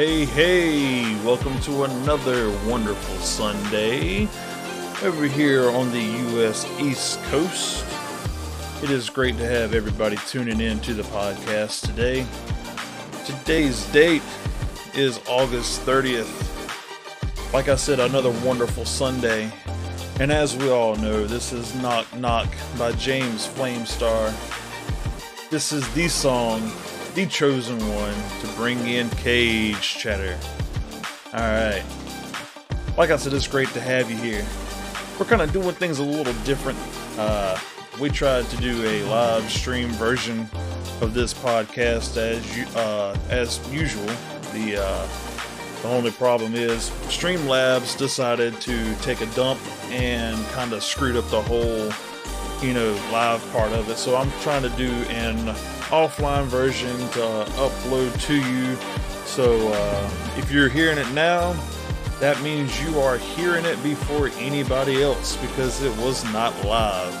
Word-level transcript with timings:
Hey, 0.00 0.24
hey, 0.24 1.24
welcome 1.26 1.60
to 1.60 1.84
another 1.84 2.48
wonderful 2.66 3.16
Sunday 3.16 4.28
over 5.02 5.26
here 5.26 5.68
on 5.68 5.92
the 5.92 6.00
U.S. 6.00 6.64
East 6.80 7.22
Coast. 7.24 7.84
It 8.82 8.88
is 8.88 9.10
great 9.10 9.36
to 9.36 9.46
have 9.46 9.74
everybody 9.74 10.16
tuning 10.26 10.58
in 10.62 10.80
to 10.80 10.94
the 10.94 11.02
podcast 11.02 11.84
today. 11.84 12.24
Today's 13.26 13.84
date 13.92 14.22
is 14.94 15.20
August 15.28 15.82
30th. 15.82 17.52
Like 17.52 17.68
I 17.68 17.76
said, 17.76 18.00
another 18.00 18.30
wonderful 18.42 18.86
Sunday. 18.86 19.52
And 20.18 20.32
as 20.32 20.56
we 20.56 20.70
all 20.70 20.96
know, 20.96 21.26
this 21.26 21.52
is 21.52 21.74
Knock 21.74 22.06
Knock 22.16 22.48
by 22.78 22.92
James 22.92 23.46
Flamestar. 23.46 24.32
This 25.50 25.72
is 25.72 25.86
the 25.92 26.08
song 26.08 26.72
the 27.14 27.26
chosen 27.26 27.78
one 27.88 28.14
to 28.40 28.46
bring 28.56 28.86
in 28.86 29.08
Cage 29.10 29.80
Chatter. 29.80 30.38
Alright. 31.34 31.84
Like 32.96 33.10
I 33.10 33.16
said, 33.16 33.32
it's 33.32 33.48
great 33.48 33.68
to 33.70 33.80
have 33.80 34.10
you 34.10 34.16
here. 34.16 34.46
We're 35.18 35.26
kind 35.26 35.42
of 35.42 35.52
doing 35.52 35.74
things 35.74 35.98
a 35.98 36.04
little 36.04 36.32
different. 36.44 36.78
Uh, 37.18 37.58
we 38.00 38.10
tried 38.10 38.48
to 38.50 38.56
do 38.58 38.84
a 38.84 39.02
live 39.04 39.50
stream 39.50 39.88
version 39.90 40.48
of 41.00 41.14
this 41.14 41.34
podcast 41.34 42.16
as 42.16 42.76
uh, 42.76 43.16
as 43.28 43.60
usual. 43.72 44.06
The 44.52 44.82
uh, 44.82 45.08
the 45.82 45.88
only 45.88 46.10
problem 46.10 46.54
is 46.54 46.90
Streamlabs 47.08 47.96
decided 47.96 48.60
to 48.60 48.94
take 48.96 49.20
a 49.20 49.26
dump 49.34 49.60
and 49.90 50.42
kind 50.48 50.72
of 50.72 50.82
screwed 50.82 51.16
up 51.16 51.28
the 51.30 51.42
whole, 51.42 51.90
you 52.66 52.74
know, 52.74 52.92
live 53.12 53.42
part 53.52 53.72
of 53.72 53.88
it. 53.88 53.96
So 53.96 54.16
I'm 54.16 54.30
trying 54.42 54.62
to 54.62 54.70
do 54.70 54.90
an 55.10 55.54
offline 55.90 56.44
version 56.44 56.96
to 57.10 57.24
uh, 57.24 57.46
upload 57.50 58.20
to 58.26 58.34
you. 58.34 58.76
So 59.26 59.72
uh, 59.72 60.10
if 60.36 60.50
you're 60.50 60.68
hearing 60.68 60.98
it 60.98 61.10
now, 61.12 61.52
that 62.20 62.40
means 62.42 62.80
you 62.82 62.98
are 63.00 63.18
hearing 63.18 63.64
it 63.64 63.82
before 63.82 64.28
anybody 64.38 65.02
else 65.02 65.36
because 65.36 65.82
it 65.82 65.96
was 65.98 66.24
not 66.32 66.52
live. 66.64 67.14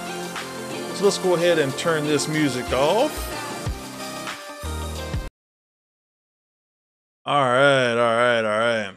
So 0.96 1.04
let's 1.04 1.18
go 1.18 1.34
ahead 1.34 1.58
and 1.58 1.76
turn 1.78 2.04
this 2.04 2.28
music 2.28 2.70
off. 2.72 3.38
All 7.24 7.44
right, 7.44 7.92
all 7.92 7.96
right, 7.96 8.44
all 8.44 8.58
right. 8.58 8.94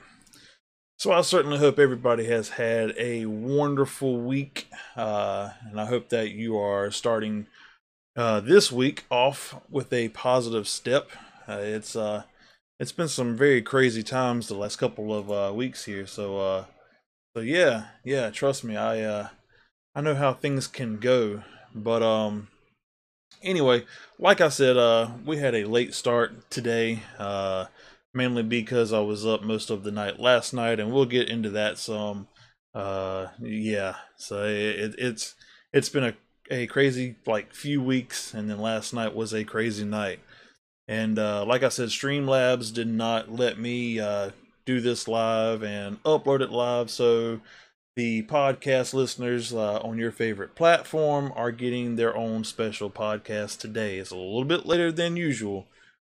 So 0.97 1.11
I 1.11 1.21
certainly 1.21 1.57
hope 1.57 1.79
everybody 1.79 2.25
has 2.25 2.49
had 2.49 2.93
a 2.97 3.25
wonderful 3.25 4.19
week, 4.21 4.69
uh, 4.95 5.49
and 5.69 5.79
I 5.79 5.85
hope 5.85 6.09
that 6.09 6.31
you 6.31 6.57
are 6.57 6.91
starting 6.91 7.47
uh, 8.15 8.39
this 8.39 8.71
week 8.71 9.05
off 9.09 9.55
with 9.69 9.91
a 9.91 10.09
positive 10.09 10.67
step. 10.67 11.09
Uh, 11.47 11.59
it's 11.61 11.95
uh, 11.95 12.23
it's 12.79 12.91
been 12.91 13.07
some 13.07 13.35
very 13.35 13.61
crazy 13.61 14.03
times 14.03 14.47
the 14.47 14.55
last 14.55 14.77
couple 14.77 15.13
of 15.13 15.31
uh, 15.31 15.53
weeks 15.53 15.85
here. 15.85 16.05
So 16.07 16.39
uh, 16.39 16.65
so 17.35 17.41
yeah, 17.41 17.85
yeah. 18.03 18.29
Trust 18.29 18.63
me, 18.63 18.75
I 18.75 19.01
uh, 19.01 19.27
I 19.95 20.01
know 20.01 20.15
how 20.15 20.33
things 20.33 20.67
can 20.67 20.97
go. 20.97 21.43
But 21.75 22.03
um, 22.03 22.49
anyway, 23.41 23.85
like 24.19 24.41
I 24.41 24.49
said, 24.49 24.77
uh, 24.77 25.11
we 25.25 25.37
had 25.37 25.55
a 25.55 25.65
late 25.65 25.93
start 25.93 26.49
today. 26.49 27.01
Uh, 27.17 27.65
mainly 28.13 28.43
because 28.43 28.93
I 28.93 28.99
was 28.99 29.25
up 29.25 29.41
most 29.41 29.69
of 29.69 29.83
the 29.83 29.91
night 29.91 30.19
last 30.19 30.53
night, 30.53 30.79
and 30.79 30.91
we'll 30.91 31.05
get 31.05 31.29
into 31.29 31.49
that 31.51 31.77
some. 31.77 32.27
Uh, 32.73 33.27
yeah. 33.41 33.95
So 34.17 34.43
it, 34.43 34.95
it's 34.97 35.35
it's 35.71 35.89
been 35.89 36.03
a 36.03 36.15
a 36.49 36.67
crazy 36.67 37.15
like 37.25 37.53
few 37.53 37.81
weeks, 37.81 38.33
and 38.33 38.49
then 38.49 38.59
last 38.59 38.93
night 38.93 39.15
was 39.15 39.33
a 39.33 39.43
crazy 39.43 39.85
night. 39.85 40.19
And 40.87 41.17
uh, 41.17 41.45
like 41.45 41.63
I 41.63 41.69
said, 41.69 41.89
Streamlabs 41.89 42.73
did 42.73 42.87
not 42.87 43.31
let 43.31 43.57
me 43.57 43.99
uh, 43.99 44.31
do 44.65 44.81
this 44.81 45.07
live 45.07 45.63
and 45.63 46.01
upload 46.03 46.41
it 46.41 46.51
live, 46.51 46.89
so 46.89 47.39
the 47.95 48.23
podcast 48.23 48.93
listeners 48.93 49.53
uh, 49.53 49.77
on 49.79 49.99
your 49.99 50.11
favorite 50.11 50.55
platform 50.55 51.31
are 51.35 51.51
getting 51.51 51.95
their 51.95 52.15
own 52.17 52.43
special 52.43 52.89
podcast 52.89 53.59
today. 53.59 53.97
It's 53.97 54.11
a 54.11 54.15
little 54.15 54.45
bit 54.45 54.65
later 54.65 54.91
than 54.91 55.15
usual, 55.15 55.67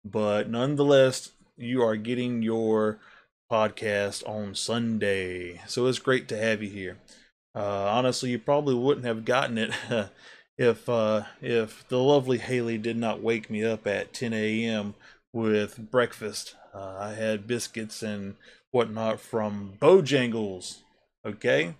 but 0.04 0.48
nonetheless, 0.48 1.32
you 1.56 1.82
are 1.82 1.96
getting 1.96 2.42
your 2.42 2.98
podcast 3.52 4.26
on 4.28 4.54
Sunday. 4.54 5.60
So 5.66 5.86
it's 5.86 5.98
great 5.98 6.28
to 6.28 6.38
have 6.38 6.62
you 6.62 6.70
here. 6.70 6.96
Uh, 7.56 7.88
honestly, 7.90 8.30
you 8.30 8.38
probably 8.38 8.74
wouldn't 8.74 9.06
have 9.06 9.24
gotten 9.24 9.56
it 9.56 9.72
if 10.58 10.88
uh, 10.88 11.22
if 11.40 11.88
the 11.88 11.98
lovely 11.98 12.36
Haley 12.36 12.76
did 12.76 12.98
not 12.98 13.22
wake 13.22 13.48
me 13.48 13.64
up 13.64 13.86
at 13.86 14.12
10 14.12 14.34
a.m. 14.34 14.94
with 15.32 15.90
breakfast. 15.90 16.54
Uh, 16.74 16.96
I 16.98 17.14
had 17.14 17.46
biscuits 17.46 18.02
and 18.02 18.34
whatnot 18.72 19.20
from 19.20 19.78
Bojangles. 19.80 20.80
Okay, 21.24 21.76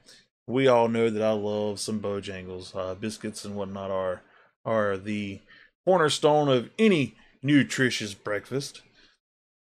we 0.47 0.66
all 0.66 0.88
know 0.88 1.10
that 1.10 1.22
I 1.22 1.32
love 1.32 1.78
some 1.78 2.00
Bojangles. 2.00 2.75
Uh, 2.75 2.94
biscuits 2.94 3.44
and 3.44 3.54
whatnot 3.54 3.91
are 3.91 4.22
are 4.65 4.97
the 4.97 5.41
cornerstone 5.84 6.48
of 6.48 6.70
any 6.78 7.16
nutritious 7.42 8.15
breakfast. 8.15 8.81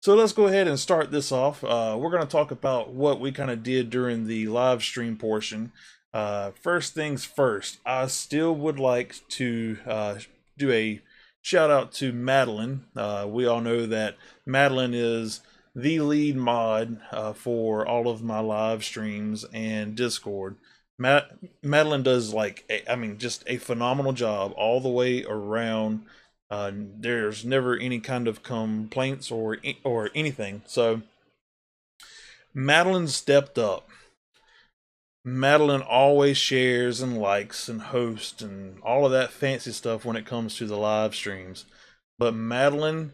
So 0.02 0.14
let's 0.14 0.32
go 0.32 0.46
ahead 0.46 0.66
and 0.66 0.78
start 0.78 1.10
this 1.10 1.30
off. 1.30 1.62
Uh, 1.62 1.96
we're 1.98 2.10
going 2.10 2.22
to 2.22 2.28
talk 2.28 2.50
about 2.50 2.90
what 2.90 3.20
we 3.20 3.32
kind 3.32 3.50
of 3.50 3.62
did 3.62 3.90
during 3.90 4.26
the 4.26 4.48
live 4.48 4.82
stream 4.82 5.16
portion. 5.16 5.72
Uh, 6.12 6.50
first 6.60 6.94
things 6.94 7.24
first, 7.24 7.78
I 7.86 8.06
still 8.08 8.54
would 8.54 8.78
like 8.78 9.16
to 9.30 9.78
uh, 9.86 10.18
do 10.58 10.72
a 10.72 11.00
shout 11.40 11.70
out 11.70 11.92
to 11.94 12.12
Madeline. 12.12 12.84
Uh, 12.96 13.26
we 13.28 13.46
all 13.46 13.60
know 13.60 13.86
that 13.86 14.16
Madeline 14.44 14.94
is 14.94 15.40
the 15.74 16.00
lead 16.00 16.36
mod 16.36 17.00
uh, 17.12 17.32
for 17.32 17.86
all 17.86 18.08
of 18.08 18.22
my 18.22 18.40
live 18.40 18.84
streams 18.84 19.44
and 19.52 19.94
Discord. 19.94 20.56
Matt, 20.98 21.30
Madeline 21.62 22.02
does 22.02 22.34
like, 22.34 22.64
a, 22.68 22.90
I 22.90 22.96
mean, 22.96 23.18
just 23.18 23.44
a 23.46 23.56
phenomenal 23.56 24.12
job 24.12 24.52
all 24.56 24.80
the 24.80 24.88
way 24.88 25.24
around. 25.24 26.02
Uh, 26.50 26.72
there's 26.74 27.44
never 27.44 27.76
any 27.76 28.00
kind 28.00 28.26
of 28.26 28.42
complaints 28.42 29.30
or 29.30 29.58
or 29.84 30.10
anything. 30.16 30.62
So 30.66 31.02
Madeline 32.52 33.06
stepped 33.06 33.56
up 33.56 33.88
Madeline 35.24 35.82
always 35.82 36.38
shares 36.38 37.02
and 37.02 37.20
likes 37.20 37.68
and 37.68 37.82
hosts 37.82 38.40
and 38.40 38.80
all 38.82 39.04
of 39.04 39.12
that 39.12 39.32
fancy 39.32 39.72
stuff 39.72 40.04
when 40.04 40.16
it 40.16 40.24
comes 40.24 40.56
to 40.56 40.66
the 40.66 40.78
live 40.78 41.14
streams. 41.14 41.66
But 42.18 42.34
Madeline 42.34 43.12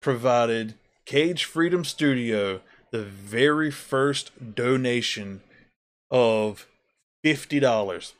provided 0.00 0.74
Cage 1.04 1.44
Freedom 1.44 1.84
Studio 1.84 2.60
the 2.92 3.02
very 3.02 3.70
first 3.70 4.54
donation 4.54 5.42
of 6.10 6.66
$50. 7.24 8.12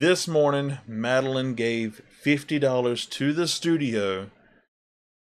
This 0.00 0.28
morning, 0.28 0.78
Madeline 0.86 1.54
gave 1.54 2.02
$50 2.22 3.08
to 3.10 3.32
the 3.32 3.48
studio 3.48 4.30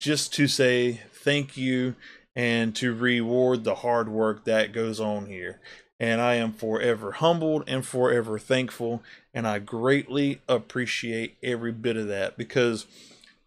just 0.00 0.32
to 0.34 0.48
say 0.48 1.02
thank 1.12 1.56
you 1.56 1.96
and 2.34 2.74
to 2.76 2.94
reward 2.94 3.64
the 3.64 3.76
hard 3.76 4.08
work 4.08 4.46
that 4.46 4.72
goes 4.72 4.98
on 4.98 5.26
here 5.26 5.60
and 6.02 6.20
I 6.20 6.34
am 6.34 6.52
forever 6.52 7.12
humbled 7.12 7.62
and 7.68 7.86
forever 7.86 8.36
thankful. 8.36 9.04
And 9.32 9.46
I 9.46 9.60
greatly 9.60 10.40
appreciate 10.48 11.36
every 11.44 11.70
bit 11.70 11.96
of 11.96 12.08
that 12.08 12.36
because 12.36 12.86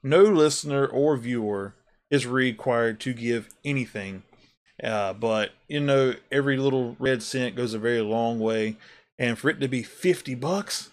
no 0.02 0.24
listener 0.24 0.88
or 0.88 1.18
viewer 1.18 1.76
is 2.10 2.26
required 2.26 3.02
to 3.02 3.14
give 3.14 3.50
anything. 3.66 4.24
Uh, 4.82 5.12
but 5.12 5.52
you 5.68 5.82
know, 5.82 6.16
every 6.32 6.56
little 6.56 6.96
red 6.98 7.22
cent 7.22 7.58
goes 7.58 7.74
a 7.74 7.80
very 7.80 8.02
long 8.02 8.40
way, 8.40 8.78
and 9.20 9.38
for 9.38 9.50
it 9.50 9.60
to 9.60 9.68
be 9.68 9.84
50 9.84 10.36
bucks, 10.36 10.92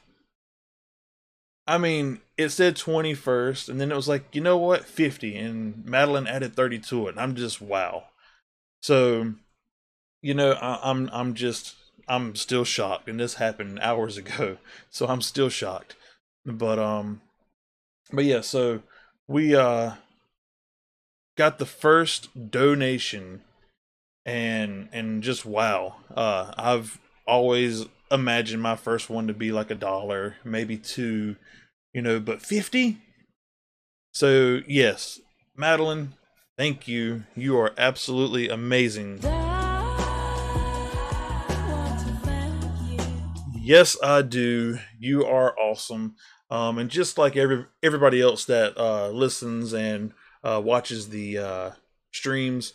I 1.66 1.78
mean, 1.78 2.20
it 2.36 2.48
said 2.48 2.74
20 2.74 3.14
first, 3.14 3.68
and 3.68 3.80
then 3.80 3.92
it 3.92 3.96
was 3.96 4.08
like, 4.08 4.34
you 4.34 4.40
know 4.40 4.56
what, 4.56 4.84
50, 4.84 5.36
and 5.36 5.84
Madeline 5.86 6.26
added 6.26 6.56
30 6.56 6.80
to 6.80 7.06
it. 7.06 7.10
And 7.10 7.20
I'm 7.20 7.36
just 7.36 7.60
wow. 7.60 8.04
So 8.82 9.34
you 10.22 10.34
know, 10.34 10.52
I, 10.52 10.78
I'm 10.88 11.10
I'm 11.12 11.34
just 11.34 11.74
I'm 12.08 12.34
still 12.36 12.64
shocked, 12.64 13.08
and 13.08 13.20
this 13.20 13.34
happened 13.34 13.80
hours 13.80 14.16
ago, 14.22 14.56
so 14.88 15.06
I'm 15.06 15.20
still 15.20 15.50
shocked. 15.50 15.96
But 16.46 16.78
um, 16.78 17.20
but 18.12 18.24
yeah, 18.24 18.40
so 18.40 18.82
we 19.28 19.54
uh 19.54 19.94
got 21.36 21.58
the 21.58 21.66
first 21.66 22.50
donation, 22.50 23.42
and 24.24 24.88
and 24.92 25.22
just 25.22 25.44
wow, 25.44 25.96
uh, 26.14 26.52
I've 26.56 26.98
always 27.26 27.86
imagined 28.10 28.62
my 28.62 28.76
first 28.76 29.08
one 29.10 29.26
to 29.26 29.34
be 29.34 29.52
like 29.52 29.70
a 29.70 29.74
dollar, 29.76 30.36
maybe 30.44 30.76
two, 30.76 31.36
you 31.92 32.02
know, 32.02 32.20
but 32.20 32.42
fifty. 32.42 32.98
So 34.14 34.60
yes, 34.66 35.20
Madeline, 35.56 36.14
thank 36.58 36.86
you. 36.86 37.24
You 37.34 37.58
are 37.58 37.72
absolutely 37.78 38.48
amazing. 38.48 39.20
Yes, 43.64 43.96
I 44.02 44.22
do. 44.22 44.80
You 44.98 45.24
are 45.24 45.56
awesome. 45.56 46.16
Um, 46.50 46.78
and 46.78 46.90
just 46.90 47.16
like 47.16 47.36
every 47.36 47.66
everybody 47.80 48.20
else 48.20 48.44
that 48.46 48.76
uh, 48.76 49.10
listens 49.10 49.72
and 49.72 50.12
uh, 50.42 50.60
watches 50.62 51.10
the 51.10 51.38
uh, 51.38 51.70
streams, 52.10 52.72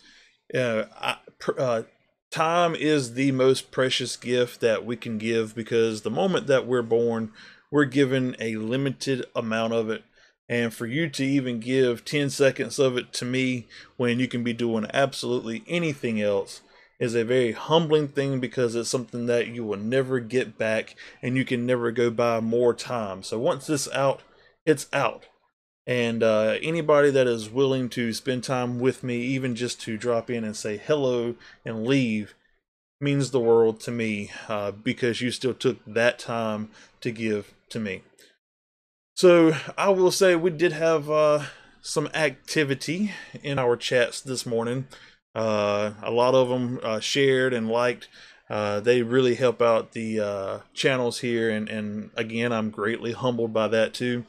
uh, 0.54 0.84
I, 0.98 1.16
uh, 1.58 1.82
time 2.30 2.74
is 2.74 3.12
the 3.12 3.32
most 3.32 3.70
precious 3.70 4.16
gift 4.16 4.62
that 4.62 4.86
we 4.86 4.96
can 4.96 5.18
give 5.18 5.54
because 5.54 6.02
the 6.02 6.10
moment 6.10 6.46
that 6.46 6.66
we're 6.66 6.80
born, 6.80 7.32
we're 7.70 7.84
given 7.84 8.34
a 8.40 8.56
limited 8.56 9.26
amount 9.36 9.74
of 9.74 9.90
it. 9.90 10.04
And 10.48 10.72
for 10.72 10.86
you 10.86 11.10
to 11.10 11.24
even 11.24 11.60
give 11.60 12.06
10 12.06 12.30
seconds 12.30 12.78
of 12.78 12.96
it 12.96 13.12
to 13.12 13.26
me 13.26 13.66
when 13.98 14.18
you 14.18 14.26
can 14.26 14.42
be 14.42 14.54
doing 14.54 14.86
absolutely 14.94 15.62
anything 15.68 16.22
else 16.22 16.62
is 16.98 17.14
a 17.14 17.24
very 17.24 17.52
humbling 17.52 18.08
thing 18.08 18.40
because 18.40 18.74
it's 18.74 18.88
something 18.88 19.26
that 19.26 19.48
you 19.48 19.64
will 19.64 19.78
never 19.78 20.18
get 20.20 20.58
back 20.58 20.96
and 21.22 21.36
you 21.36 21.44
can 21.44 21.64
never 21.64 21.92
go 21.92 22.10
buy 22.10 22.40
more 22.40 22.74
time. 22.74 23.22
So 23.22 23.38
once 23.38 23.66
this 23.66 23.88
out, 23.92 24.22
it's 24.66 24.86
out. 24.92 25.26
And 25.86 26.22
uh, 26.22 26.58
anybody 26.60 27.10
that 27.10 27.26
is 27.26 27.48
willing 27.48 27.88
to 27.90 28.12
spend 28.12 28.44
time 28.44 28.78
with 28.78 29.02
me, 29.02 29.20
even 29.22 29.54
just 29.54 29.80
to 29.82 29.96
drop 29.96 30.28
in 30.28 30.44
and 30.44 30.54
say 30.54 30.76
hello 30.76 31.36
and 31.64 31.86
leave, 31.86 32.34
means 33.00 33.30
the 33.30 33.40
world 33.40 33.80
to 33.80 33.90
me 33.90 34.30
uh, 34.48 34.72
because 34.72 35.20
you 35.20 35.30
still 35.30 35.54
took 35.54 35.78
that 35.86 36.18
time 36.18 36.70
to 37.00 37.10
give 37.10 37.54
to 37.70 37.78
me. 37.78 38.02
So 39.14 39.56
I 39.76 39.88
will 39.90 40.10
say 40.10 40.36
we 40.36 40.50
did 40.50 40.72
have 40.72 41.08
uh, 41.10 41.44
some 41.80 42.08
activity 42.12 43.12
in 43.42 43.58
our 43.58 43.76
chats 43.76 44.20
this 44.20 44.44
morning. 44.44 44.88
Uh, 45.38 45.92
a 46.02 46.10
lot 46.10 46.34
of 46.34 46.48
them 46.48 46.80
uh, 46.82 46.98
shared 46.98 47.54
and 47.54 47.68
liked. 47.68 48.08
Uh, 48.50 48.80
they 48.80 49.02
really 49.02 49.36
help 49.36 49.62
out 49.62 49.92
the 49.92 50.18
uh, 50.18 50.58
channels 50.74 51.20
here, 51.20 51.48
and, 51.48 51.68
and 51.68 52.10
again, 52.16 52.52
I'm 52.52 52.70
greatly 52.70 53.12
humbled 53.12 53.52
by 53.52 53.68
that 53.68 53.94
too. 53.94 54.24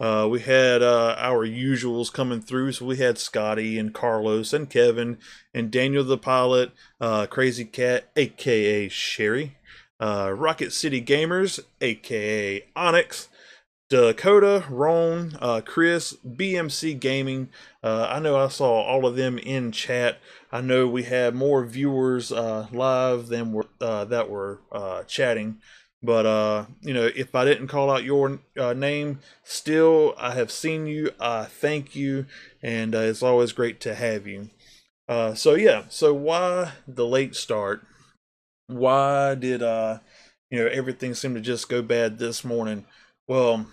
Uh, 0.00 0.26
we 0.30 0.40
had 0.40 0.82
our 0.82 1.46
usuals 1.46 2.10
coming 2.10 2.40
through. 2.40 2.72
So 2.72 2.86
we 2.86 2.96
had 2.96 3.18
Scotty 3.18 3.78
and 3.78 3.92
Carlos 3.92 4.54
and 4.54 4.70
Kevin 4.70 5.18
and 5.52 5.70
Daniel 5.70 6.04
the 6.04 6.16
pilot, 6.16 6.70
Crazy 7.28 7.64
Cat, 7.64 8.08
aka 8.16 8.88
Sherry, 8.88 9.58
Rocket 10.00 10.72
City 10.72 11.02
Gamers, 11.02 11.60
aka 11.80 12.64
Onyx, 12.74 13.28
Dakota, 13.88 14.64
Ron, 14.68 15.36
uh, 15.40 15.62
Chris, 15.64 16.16
BMC 16.26 16.98
Gaming. 16.98 17.48
Uh, 17.82 18.06
I 18.10 18.18
know 18.18 18.36
I 18.36 18.48
saw 18.48 18.82
all 18.82 19.06
of 19.06 19.16
them 19.16 19.38
in 19.38 19.72
chat. 19.72 20.18
I 20.52 20.60
know 20.60 20.86
we 20.86 21.04
had 21.04 21.34
more 21.34 21.64
viewers 21.64 22.30
live 22.30 23.28
than 23.28 23.52
were, 23.52 23.66
that 23.80 24.28
were 24.28 24.60
chatting. 25.06 25.60
But 26.02 26.26
uh, 26.26 26.66
you 26.80 26.94
know, 26.94 27.10
if 27.16 27.34
I 27.34 27.44
didn't 27.44 27.68
call 27.68 27.90
out 27.90 28.04
your 28.04 28.38
uh, 28.56 28.72
name, 28.72 29.18
still 29.42 30.14
I 30.16 30.34
have 30.34 30.52
seen 30.52 30.86
you. 30.86 31.10
I 31.18 31.44
thank 31.44 31.96
you, 31.96 32.26
and 32.62 32.94
uh, 32.94 33.00
it's 33.00 33.22
always 33.22 33.52
great 33.52 33.80
to 33.80 33.94
have 33.94 34.26
you. 34.26 34.50
Uh, 35.08 35.34
so 35.34 35.54
yeah, 35.54 35.84
so 35.88 36.14
why 36.14 36.72
the 36.86 37.06
late 37.06 37.34
start? 37.34 37.82
Why 38.68 39.34
did 39.34 39.62
uh, 39.62 39.98
you 40.50 40.60
know, 40.60 40.66
everything 40.66 41.14
seem 41.14 41.34
to 41.34 41.40
just 41.40 41.68
go 41.68 41.82
bad 41.82 42.18
this 42.18 42.44
morning? 42.44 42.84
Well, 43.26 43.66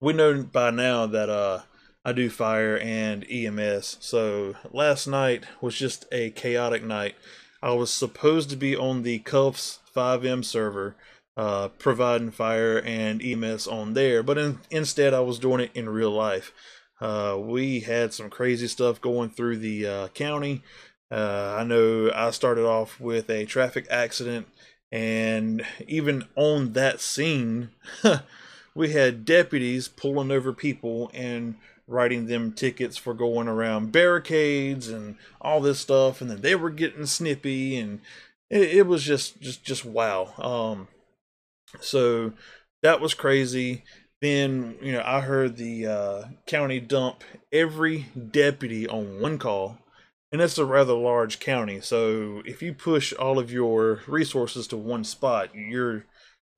we 0.00 0.12
know 0.12 0.42
by 0.42 0.70
now 0.70 1.06
that 1.06 1.28
uh, 1.28 1.62
I 2.04 2.12
do 2.12 2.30
fire 2.30 2.78
and 2.78 3.26
EMS. 3.30 3.98
So 4.00 4.54
last 4.72 5.06
night 5.06 5.44
was 5.60 5.76
just 5.76 6.06
a 6.12 6.30
chaotic 6.30 6.82
night. 6.82 7.16
I 7.62 7.72
was 7.72 7.90
supposed 7.90 8.50
to 8.50 8.56
be 8.56 8.76
on 8.76 9.02
the 9.02 9.18
Cuffs 9.18 9.80
FiveM 9.94 10.44
server, 10.44 10.96
uh, 11.36 11.68
providing 11.68 12.30
fire 12.30 12.80
and 12.80 13.22
EMS 13.22 13.66
on 13.66 13.94
there. 13.94 14.22
But 14.22 14.38
in, 14.38 14.60
instead, 14.70 15.12
I 15.12 15.20
was 15.20 15.38
doing 15.38 15.60
it 15.60 15.70
in 15.74 15.88
real 15.88 16.12
life. 16.12 16.52
Uh, 17.00 17.36
we 17.40 17.80
had 17.80 18.12
some 18.12 18.30
crazy 18.30 18.68
stuff 18.68 19.00
going 19.00 19.30
through 19.30 19.58
the 19.58 19.86
uh, 19.86 20.08
county. 20.08 20.62
Uh, 21.10 21.56
I 21.58 21.64
know 21.64 22.10
I 22.14 22.30
started 22.30 22.64
off 22.64 23.00
with 23.00 23.30
a 23.30 23.44
traffic 23.44 23.86
accident, 23.90 24.46
and 24.92 25.64
even 25.86 26.24
on 26.36 26.74
that 26.74 27.00
scene, 27.00 27.70
we 28.78 28.92
had 28.92 29.24
deputies 29.24 29.88
pulling 29.88 30.30
over 30.30 30.52
people 30.52 31.10
and 31.12 31.56
writing 31.86 32.26
them 32.26 32.52
tickets 32.52 32.96
for 32.96 33.14
going 33.14 33.48
around 33.48 33.92
barricades 33.92 34.88
and 34.88 35.16
all 35.40 35.60
this 35.60 35.80
stuff 35.80 36.20
and 36.20 36.30
then 36.30 36.40
they 36.42 36.54
were 36.54 36.70
getting 36.70 37.06
snippy 37.06 37.76
and 37.76 38.00
it, 38.50 38.62
it 38.62 38.86
was 38.86 39.04
just 39.04 39.40
just 39.40 39.64
just 39.64 39.84
wow. 39.84 40.32
Um, 40.38 40.88
so 41.80 42.32
that 42.82 43.00
was 43.00 43.14
crazy. 43.14 43.84
Then 44.20 44.76
you 44.82 44.92
know 44.92 45.02
I 45.04 45.20
heard 45.20 45.56
the 45.56 45.86
uh, 45.86 46.22
county 46.46 46.80
dump 46.80 47.22
every 47.52 48.06
deputy 48.30 48.88
on 48.88 49.20
one 49.20 49.38
call, 49.38 49.78
and 50.32 50.40
it's 50.40 50.58
a 50.58 50.64
rather 50.64 50.94
large 50.94 51.38
county. 51.40 51.80
So 51.80 52.42
if 52.44 52.62
you 52.62 52.72
push 52.74 53.12
all 53.12 53.38
of 53.38 53.52
your 53.52 54.02
resources 54.06 54.66
to 54.68 54.76
one 54.76 55.04
spot, 55.04 55.54
you're 55.54 56.04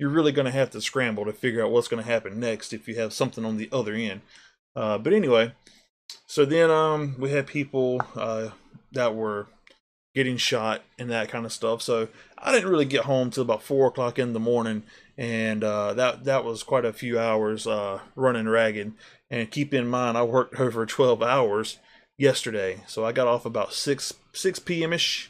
you're 0.00 0.08
really 0.08 0.32
going 0.32 0.46
to 0.46 0.50
have 0.50 0.70
to 0.70 0.80
scramble 0.80 1.26
to 1.26 1.32
figure 1.32 1.62
out 1.62 1.70
what's 1.70 1.88
going 1.88 2.02
to 2.02 2.10
happen 2.10 2.40
next 2.40 2.72
if 2.72 2.88
you 2.88 2.94
have 2.94 3.12
something 3.12 3.44
on 3.44 3.58
the 3.58 3.68
other 3.70 3.92
end. 3.92 4.22
Uh, 4.74 4.96
but 4.96 5.12
anyway, 5.12 5.52
so 6.26 6.46
then 6.46 6.70
um, 6.70 7.14
we 7.18 7.30
had 7.30 7.46
people 7.46 8.00
uh, 8.16 8.48
that 8.92 9.14
were 9.14 9.46
getting 10.14 10.38
shot 10.38 10.82
and 10.98 11.10
that 11.10 11.28
kind 11.28 11.44
of 11.44 11.52
stuff. 11.52 11.82
So 11.82 12.08
I 12.38 12.50
didn't 12.50 12.70
really 12.70 12.86
get 12.86 13.04
home 13.04 13.30
till 13.30 13.42
about 13.42 13.62
four 13.62 13.88
o'clock 13.88 14.18
in 14.18 14.32
the 14.32 14.40
morning, 14.40 14.84
and 15.18 15.62
uh, 15.62 15.92
that 15.92 16.24
that 16.24 16.44
was 16.44 16.62
quite 16.62 16.86
a 16.86 16.94
few 16.94 17.18
hours 17.18 17.66
uh, 17.66 18.00
running 18.16 18.48
ragged. 18.48 18.94
And 19.28 19.50
keep 19.50 19.74
in 19.74 19.86
mind, 19.86 20.16
I 20.16 20.22
worked 20.22 20.58
over 20.58 20.86
twelve 20.86 21.22
hours 21.22 21.78
yesterday, 22.16 22.82
so 22.86 23.04
I 23.04 23.12
got 23.12 23.28
off 23.28 23.44
about 23.44 23.74
six 23.74 24.14
six 24.32 24.58
p.m. 24.58 24.94
ish, 24.94 25.29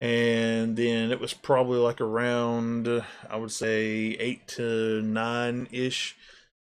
and 0.00 0.76
then 0.76 1.10
it 1.10 1.20
was 1.20 1.32
probably 1.32 1.78
like 1.78 2.00
around 2.00 2.88
I 3.30 3.36
would 3.36 3.52
say 3.52 4.16
eight 4.18 4.46
to 4.48 5.02
nine 5.02 5.68
ish. 5.72 6.16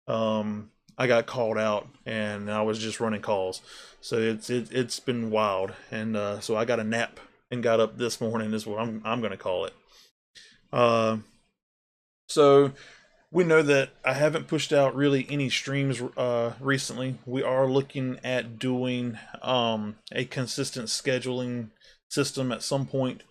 Um, 0.08 0.72
I 0.98 1.08
got 1.08 1.26
called 1.26 1.58
out, 1.58 1.88
and 2.06 2.52
I 2.52 2.62
was 2.62 2.78
just 2.80 3.00
running 3.00 3.22
calls. 3.22 3.62
So 4.02 4.18
it's 4.18 4.50
it, 4.50 4.72
it's 4.72 5.00
been 5.00 5.32
wild, 5.32 5.74
and 5.90 6.16
uh, 6.16 6.40
so 6.42 6.56
I 6.56 6.66
got 6.66 6.80
a 6.80 6.84
nap 6.84 7.20
and 7.50 7.64
got 7.64 7.80
up 7.80 7.98
this 7.98 8.20
morning 8.20 8.54
is 8.54 8.66
what 8.66 8.80
I'm 8.80 9.02
I'm 9.06 9.22
to 9.22 9.38
call 9.38 9.66
it. 9.66 9.74
Uh, 10.72 11.18
so 12.28 12.72
we 13.32 13.44
know 13.44 13.62
that 13.62 13.90
I 14.04 14.14
haven't 14.14 14.48
pushed 14.48 14.74
out 14.74 14.96
really 14.96 15.26
any 15.30 15.50
streams 15.50 16.02
uh, 16.18 16.54
recently. 16.60 17.18
We 17.26 17.44
are 17.44 17.66
looking 17.66 18.20
at 18.24 18.60
doing 18.60 19.18
um, 19.42 19.96
a 20.12 20.26
consistent 20.26 20.88
scheduling 20.88 21.70
system 22.12 22.52
at 22.52 22.64
some 22.64 22.86
point. 22.86 23.24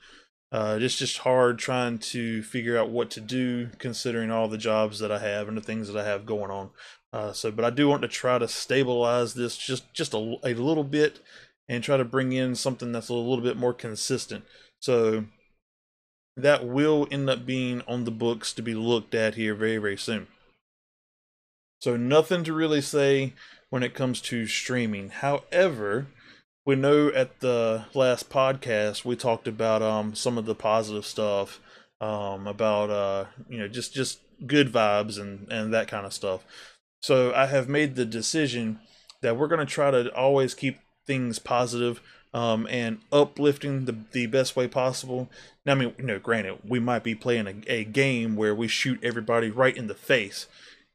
Uh, 0.52 0.78
it's 0.80 0.96
just 0.96 1.18
hard 1.18 1.58
trying 1.58 1.98
to 1.98 2.42
figure 2.42 2.76
out 2.76 2.90
what 2.90 3.10
to 3.10 3.20
do 3.20 3.68
considering 3.78 4.30
all 4.30 4.48
the 4.48 4.58
jobs 4.58 4.98
that 4.98 5.12
I 5.12 5.20
have 5.20 5.46
and 5.46 5.56
the 5.56 5.62
things 5.62 5.86
that 5.86 5.96
I 5.96 6.04
have 6.04 6.26
going 6.26 6.50
on. 6.50 6.70
Uh, 7.12 7.32
so, 7.32 7.52
but 7.52 7.64
I 7.64 7.70
do 7.70 7.88
want 7.88 8.02
to 8.02 8.08
try 8.08 8.38
to 8.38 8.48
stabilize 8.48 9.34
this 9.34 9.56
just 9.56 9.92
just 9.94 10.14
a, 10.14 10.36
a 10.44 10.54
little 10.54 10.84
bit 10.84 11.20
and 11.68 11.84
try 11.84 11.96
to 11.96 12.04
bring 12.04 12.32
in 12.32 12.56
something 12.56 12.90
that's 12.90 13.08
a 13.08 13.14
little 13.14 13.44
bit 13.44 13.56
more 13.56 13.74
consistent. 13.74 14.44
So 14.80 15.26
that 16.36 16.66
will 16.66 17.06
end 17.10 17.30
up 17.30 17.46
being 17.46 17.82
on 17.86 18.04
the 18.04 18.10
books 18.10 18.52
to 18.54 18.62
be 18.62 18.74
looked 18.74 19.14
at 19.14 19.34
here 19.34 19.54
very, 19.54 19.76
very 19.76 19.96
soon. 19.96 20.26
So 21.80 21.96
nothing 21.96 22.44
to 22.44 22.52
really 22.52 22.80
say 22.80 23.34
when 23.70 23.82
it 23.82 23.94
comes 23.94 24.20
to 24.22 24.46
streaming. 24.46 25.10
However, 25.10 26.08
we 26.64 26.76
know 26.76 27.08
at 27.08 27.40
the 27.40 27.84
last 27.94 28.30
podcast 28.30 29.04
we 29.04 29.16
talked 29.16 29.48
about 29.48 29.82
um 29.82 30.14
some 30.14 30.38
of 30.38 30.46
the 30.46 30.54
positive 30.54 31.06
stuff 31.06 31.60
um 32.00 32.46
about 32.46 32.90
uh 32.90 33.24
you 33.48 33.58
know 33.58 33.68
just 33.68 33.92
just 33.92 34.20
good 34.46 34.72
vibes 34.72 35.18
and 35.18 35.50
and 35.50 35.72
that 35.74 35.88
kind 35.88 36.06
of 36.06 36.12
stuff. 36.12 36.44
So 37.02 37.32
I 37.34 37.46
have 37.46 37.68
made 37.68 37.94
the 37.94 38.04
decision 38.04 38.80
that 39.22 39.36
we're 39.36 39.48
going 39.48 39.66
to 39.66 39.66
try 39.66 39.90
to 39.90 40.14
always 40.14 40.54
keep 40.54 40.78
things 41.06 41.38
positive, 41.38 42.00
um, 42.32 42.66
and 42.70 43.00
uplifting 43.12 43.84
the, 43.86 43.96
the 44.12 44.26
best 44.26 44.56
way 44.56 44.68
possible. 44.68 45.28
Now, 45.64 45.72
I 45.72 45.74
mean, 45.76 45.94
you 45.98 46.04
know, 46.04 46.18
granted, 46.18 46.58
we 46.66 46.78
might 46.78 47.02
be 47.02 47.14
playing 47.14 47.46
a, 47.46 47.72
a 47.72 47.84
game 47.84 48.36
where 48.36 48.54
we 48.54 48.68
shoot 48.68 49.00
everybody 49.02 49.50
right 49.50 49.76
in 49.76 49.88
the 49.88 49.94
face, 49.94 50.46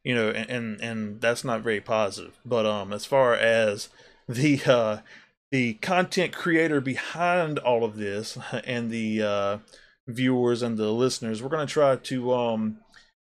you 0.04 0.16
know, 0.16 0.30
and, 0.30 0.50
and, 0.50 0.82
and 0.82 1.22
that's 1.22 1.44
not 1.44 1.62
very 1.62 1.82
positive. 1.82 2.40
But 2.46 2.66
um, 2.66 2.94
as 2.94 3.06
far 3.06 3.34
as 3.34 3.90
the 4.28 4.62
uh, 4.66 4.98
the 5.56 5.76
content 5.76 6.34
creator 6.34 6.82
behind 6.82 7.60
all 7.60 7.86
of 7.86 7.96
this 7.96 8.38
and 8.66 8.92
the 8.92 9.24
uh, 9.24 9.58
viewers 10.06 10.62
and 10.62 10.78
the 10.78 10.92
listeners, 10.92 11.42
we're 11.42 11.48
going 11.48 11.66
to 11.66 11.74
try 11.74 11.96
to 11.96 12.34
um, 12.34 12.78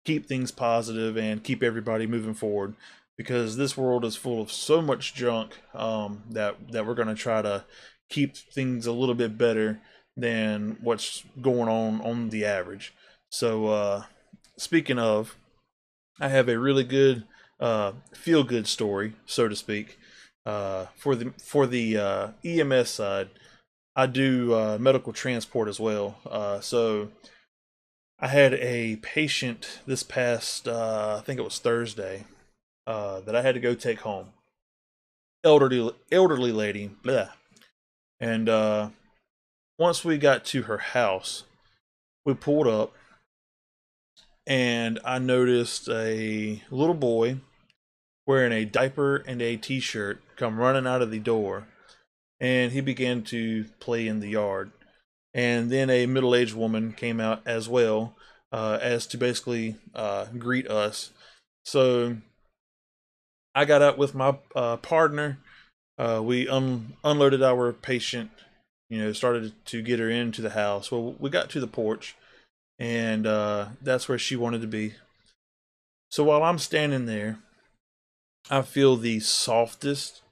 keep 0.05 0.27
things 0.27 0.51
positive 0.51 1.17
and 1.17 1.43
keep 1.43 1.63
everybody 1.63 2.07
moving 2.07 2.35
forward 2.35 2.75
because 3.17 3.57
this 3.57 3.79
world 3.79 4.05
is 4.05 4.15
full 4.15 4.43
of 4.43 4.53
so 4.53 4.83
much 4.83 5.15
junk 5.15 5.59
um, 5.75 6.23
that 6.29 6.55
that 6.71 6.87
we're 6.87 6.95
going 6.95 7.09
to 7.09 7.15
try 7.15 7.41
to 7.41 7.65
keep 8.11 8.37
things 8.37 8.87
a 8.87 8.93
little 8.93 9.15
bit 9.15 9.39
better 9.39 9.81
than 10.15 10.77
what's 10.83 11.25
going 11.41 11.71
on 11.71 12.03
on 12.03 12.29
the 12.29 12.45
average. 12.45 12.93
So 13.31 13.69
uh, 13.69 14.03
speaking 14.59 14.99
of, 14.99 15.35
I 16.21 16.29
have 16.29 16.51
a 16.51 16.59
really 16.59 16.85
good 16.85 17.25
uh, 17.59 17.93
feel 18.13 18.45
good 18.45 18.67
story, 18.67 19.15
so 19.25 19.49
to 19.49 19.57
speak, 19.57 19.99
uh, 20.49 20.87
for 20.97 21.15
the 21.15 21.31
for 21.37 21.67
the 21.67 21.99
uh, 21.99 22.29
EMS 22.43 22.89
side. 22.89 23.29
I 23.95 24.07
do 24.07 24.55
uh, 24.55 24.79
medical 24.81 25.13
transport 25.13 25.69
as 25.69 25.79
well. 25.79 26.17
Uh, 26.25 26.61
so 26.61 27.11
I 28.19 28.29
had 28.29 28.55
a 28.55 28.97
patient 28.97 29.81
this 29.87 30.03
past, 30.03 30.67
uh, 30.67 31.17
I 31.19 31.23
think 31.23 31.39
it 31.39 31.43
was 31.43 31.59
Thursday, 31.59 32.25
that 32.87 33.35
I 33.35 33.43
had 33.43 33.57
to 33.57 33.61
go 33.61 33.75
take 33.75 34.01
home. 34.01 34.29
Elderly, 35.45 35.93
elderly 36.11 36.53
lady, 36.53 36.93
blah. 37.03 37.29
And 38.21 38.49
once 39.79 40.05
we 40.05 40.17
got 40.17 40.45
to 40.47 40.63
her 40.63 40.79
house, 40.79 41.45
we 42.25 42.35
pulled 42.35 42.69
up, 42.69 42.95
and 44.47 44.99
I 45.05 45.19
noticed 45.19 45.89
a 45.89 46.63
little 46.71 46.95
boy 46.95 47.39
wearing 48.29 48.53
a 48.53 48.67
diaper 48.67 49.17
and 49.27 49.41
a 49.41 49.57
t-shirt 49.57 50.21
come 50.37 50.59
running 50.59 50.87
out 50.87 51.01
of 51.01 51.11
the 51.11 51.19
door 51.19 51.67
and 52.39 52.73
he 52.73 52.81
began 52.83 53.23
to 53.23 53.65
play 53.81 54.07
in 54.07 54.21
the 54.21 54.29
yard. 54.29 54.71
And 55.33 55.71
then 55.71 55.89
a 55.89 56.05
middle-aged 56.05 56.55
woman 56.55 56.93
came 56.93 57.21
out 57.21 57.41
as 57.47 57.69
well 57.71 58.15
uh, 58.53 58.79
as 58.83 59.07
to 59.09 59.19
basically 59.19 59.77
uh, 59.95 60.27
greet 60.39 60.69
us. 60.69 61.11
So 61.65 62.19
i 63.55 63.65
got 63.65 63.83
out 63.83 63.97
with 63.97 64.15
my 64.15 64.37
uh, 64.55 64.77
partner 64.77 65.39
uh, 65.97 66.21
we 66.23 66.47
un- 66.49 66.93
unloaded 67.03 67.43
our 67.43 67.73
patient 67.73 68.31
you 68.91 68.99
know 69.01 69.13
started 69.13 69.53
to 69.65 69.83
get 69.83 69.99
her 69.99 70.11
into 70.11 70.43
the 70.43 70.51
house. 70.51 70.93
Well 70.93 71.17
we 71.19 71.31
got 71.31 71.49
to 71.51 71.61
the 71.61 71.67
porch 71.67 72.15
and 72.79 73.27
uh, 73.27 73.69
that's 73.81 74.07
where 74.09 74.19
she 74.19 74.37
wanted 74.37 74.61
to 74.61 74.67
be. 74.67 74.95
So 76.11 76.25
while 76.25 76.43
i'm 76.43 76.59
standing 76.59 77.07
there 77.07 77.39
I 78.51 78.63
feel 78.63 78.97
the 78.97 79.21
softest, 79.21 80.23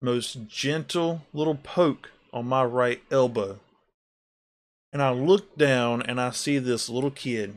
most 0.00 0.48
gentle 0.48 1.22
little 1.34 1.56
poke 1.56 2.10
on 2.32 2.46
my 2.46 2.64
right 2.64 3.02
elbow. 3.10 3.60
And 4.92 5.02
I 5.02 5.10
look 5.10 5.56
down 5.58 6.00
and 6.00 6.20
I 6.20 6.30
see 6.30 6.58
this 6.58 6.88
little 6.88 7.10
kid. 7.10 7.56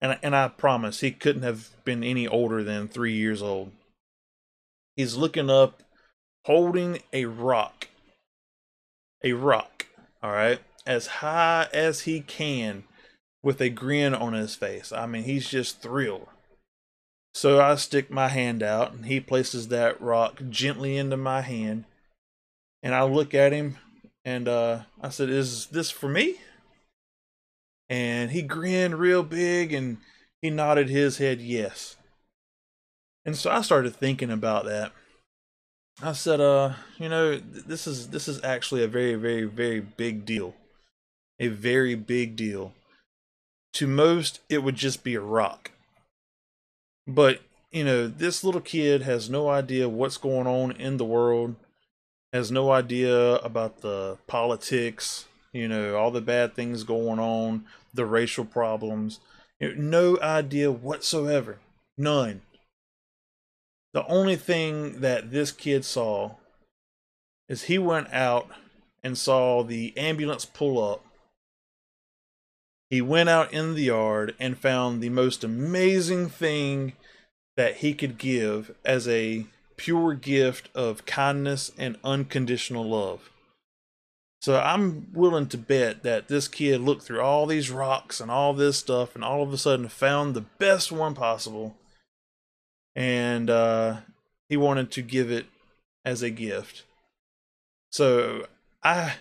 And 0.00 0.12
I, 0.12 0.18
and 0.22 0.34
I 0.34 0.48
promise 0.48 1.00
he 1.00 1.10
couldn't 1.10 1.42
have 1.42 1.70
been 1.84 2.02
any 2.02 2.26
older 2.26 2.64
than 2.64 2.88
three 2.88 3.14
years 3.14 3.42
old. 3.42 3.70
He's 4.96 5.16
looking 5.16 5.50
up, 5.50 5.82
holding 6.44 7.00
a 7.12 7.26
rock. 7.26 7.88
A 9.24 9.32
rock, 9.32 9.86
all 10.22 10.30
right, 10.30 10.60
as 10.86 11.06
high 11.06 11.68
as 11.72 12.02
he 12.02 12.20
can 12.20 12.84
with 13.42 13.60
a 13.60 13.68
grin 13.68 14.14
on 14.14 14.32
his 14.32 14.54
face. 14.54 14.92
I 14.92 15.06
mean, 15.06 15.24
he's 15.24 15.48
just 15.48 15.82
thrilled. 15.82 16.28
So 17.38 17.60
I 17.60 17.76
stick 17.76 18.10
my 18.10 18.26
hand 18.26 18.64
out, 18.64 18.92
and 18.92 19.06
he 19.06 19.20
places 19.20 19.68
that 19.68 20.00
rock 20.00 20.42
gently 20.50 20.96
into 20.96 21.16
my 21.16 21.40
hand. 21.42 21.84
And 22.82 22.96
I 22.96 23.04
look 23.04 23.32
at 23.32 23.52
him, 23.52 23.78
and 24.24 24.48
uh, 24.48 24.80
I 25.00 25.10
said, 25.10 25.30
Is 25.30 25.66
this 25.66 25.88
for 25.88 26.08
me? 26.08 26.40
And 27.88 28.32
he 28.32 28.42
grinned 28.42 28.98
real 28.98 29.22
big, 29.22 29.72
and 29.72 29.98
he 30.42 30.50
nodded 30.50 30.88
his 30.88 31.18
head 31.18 31.40
yes. 31.40 31.94
And 33.24 33.36
so 33.36 33.52
I 33.52 33.60
started 33.60 33.94
thinking 33.94 34.32
about 34.32 34.64
that. 34.64 34.90
I 36.02 36.14
said, 36.14 36.40
uh, 36.40 36.72
you 36.98 37.08
know, 37.08 37.36
this 37.38 37.86
is 37.86 38.08
this 38.08 38.26
is 38.26 38.42
actually 38.42 38.82
a 38.82 38.88
very, 38.88 39.14
very, 39.14 39.44
very 39.44 39.78
big 39.78 40.26
deal. 40.26 40.56
A 41.38 41.46
very 41.46 41.94
big 41.94 42.34
deal. 42.34 42.72
To 43.74 43.86
most, 43.86 44.40
it 44.48 44.64
would 44.64 44.74
just 44.74 45.04
be 45.04 45.14
a 45.14 45.20
rock. 45.20 45.70
But, 47.08 47.40
you 47.72 47.84
know, 47.84 48.06
this 48.06 48.44
little 48.44 48.60
kid 48.60 49.00
has 49.02 49.30
no 49.30 49.48
idea 49.48 49.88
what's 49.88 50.18
going 50.18 50.46
on 50.46 50.72
in 50.72 50.98
the 50.98 51.06
world, 51.06 51.56
has 52.34 52.50
no 52.50 52.70
idea 52.70 53.36
about 53.36 53.80
the 53.80 54.18
politics, 54.26 55.24
you 55.50 55.66
know, 55.66 55.96
all 55.96 56.10
the 56.10 56.20
bad 56.20 56.54
things 56.54 56.84
going 56.84 57.18
on, 57.18 57.64
the 57.94 58.04
racial 58.04 58.44
problems. 58.44 59.20
You 59.58 59.74
know, 59.74 60.16
no 60.16 60.20
idea 60.20 60.70
whatsoever. 60.70 61.58
None. 61.96 62.42
The 63.94 64.06
only 64.06 64.36
thing 64.36 65.00
that 65.00 65.30
this 65.30 65.50
kid 65.50 65.86
saw 65.86 66.32
is 67.48 67.62
he 67.62 67.78
went 67.78 68.12
out 68.12 68.50
and 69.02 69.16
saw 69.16 69.62
the 69.62 69.96
ambulance 69.96 70.44
pull 70.44 70.92
up 70.92 71.02
he 72.90 73.02
went 73.02 73.28
out 73.28 73.52
in 73.52 73.74
the 73.74 73.82
yard 73.82 74.34
and 74.40 74.58
found 74.58 75.00
the 75.00 75.10
most 75.10 75.44
amazing 75.44 76.28
thing 76.28 76.94
that 77.58 77.78
he 77.78 77.92
could 77.92 78.18
give 78.18 78.72
as 78.84 79.08
a 79.08 79.44
pure 79.76 80.14
gift 80.14 80.68
of 80.76 81.04
kindness 81.06 81.72
and 81.76 81.98
unconditional 82.04 82.88
love. 82.88 83.30
So 84.40 84.60
I'm 84.60 85.08
willing 85.12 85.48
to 85.48 85.58
bet 85.58 86.04
that 86.04 86.28
this 86.28 86.46
kid 86.46 86.80
looked 86.80 87.02
through 87.02 87.20
all 87.20 87.46
these 87.46 87.68
rocks 87.68 88.20
and 88.20 88.30
all 88.30 88.54
this 88.54 88.76
stuff 88.76 89.16
and 89.16 89.24
all 89.24 89.42
of 89.42 89.52
a 89.52 89.58
sudden 89.58 89.88
found 89.88 90.34
the 90.34 90.42
best 90.42 90.92
one 90.92 91.16
possible. 91.16 91.74
And 92.94 93.50
uh, 93.50 93.96
he 94.48 94.56
wanted 94.56 94.92
to 94.92 95.02
give 95.02 95.28
it 95.28 95.46
as 96.04 96.22
a 96.22 96.30
gift. 96.30 96.84
So 97.90 98.46
I 98.84 99.14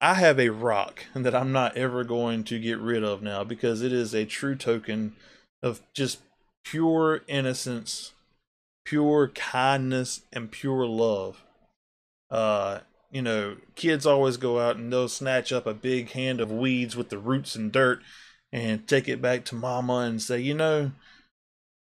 I 0.00 0.14
have 0.14 0.38
a 0.38 0.50
rock 0.50 1.06
that 1.12 1.34
I'm 1.34 1.50
not 1.50 1.76
ever 1.76 2.04
going 2.04 2.44
to 2.44 2.60
get 2.60 2.78
rid 2.78 3.02
of 3.02 3.20
now 3.20 3.42
because 3.42 3.82
it 3.82 3.92
is 3.92 4.14
a 4.14 4.26
true 4.26 4.54
token 4.54 5.16
of 5.60 5.80
just 5.92 6.20
pure 6.64 7.22
innocence, 7.26 8.12
pure 8.84 9.28
kindness, 9.28 10.22
and 10.32 10.50
pure 10.50 10.86
love. 10.86 11.44
Uh, 12.30 12.80
you 13.10 13.22
know, 13.22 13.56
kids 13.74 14.06
always 14.06 14.36
go 14.36 14.60
out 14.60 14.76
and 14.76 14.92
they'll 14.92 15.08
snatch 15.08 15.52
up 15.52 15.66
a 15.66 15.74
big 15.74 16.10
hand 16.10 16.40
of 16.40 16.52
weeds 16.52 16.96
with 16.96 17.08
the 17.08 17.18
roots 17.18 17.56
and 17.56 17.72
dirt 17.72 18.00
and 18.52 18.86
take 18.86 19.08
it 19.08 19.20
back 19.20 19.44
to 19.46 19.54
mama 19.54 19.98
and 19.98 20.22
say, 20.22 20.38
you 20.38 20.54
know, 20.54 20.92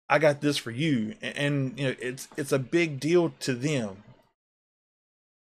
I 0.08 0.18
got 0.18 0.40
this 0.40 0.56
for 0.56 0.70
you. 0.70 1.14
And, 1.22 1.36
and 1.36 1.78
you 1.78 1.86
know, 1.86 1.94
it's 2.00 2.28
it's 2.36 2.52
a 2.52 2.58
big 2.58 3.00
deal 3.00 3.32
to 3.40 3.54
them. 3.54 4.02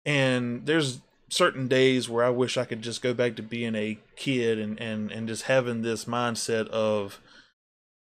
And 0.05 0.67
there's 0.67 1.01
certain 1.29 1.67
days 1.67 2.09
where 2.09 2.25
I 2.25 2.31
wish 2.31 2.57
I 2.59 2.67
could 2.67 2.83
just 2.83 3.01
go 3.01 3.15
back 3.15 3.37
to 3.37 3.43
being 3.43 3.75
a 3.75 3.99
kid 4.17 4.59
and 4.59 4.79
and 4.81 5.11
and 5.11 5.27
just 5.27 5.45
having 5.45 5.83
this 5.83 6.05
mindset 6.05 6.69
of 6.69 7.21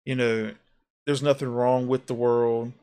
you 0.03 0.15
know 0.15 0.53
there's 1.05 1.21
nothing 1.21 1.49
wrong 1.49 1.87
with 1.87 2.07
the 2.07 2.13
world 2.13 2.73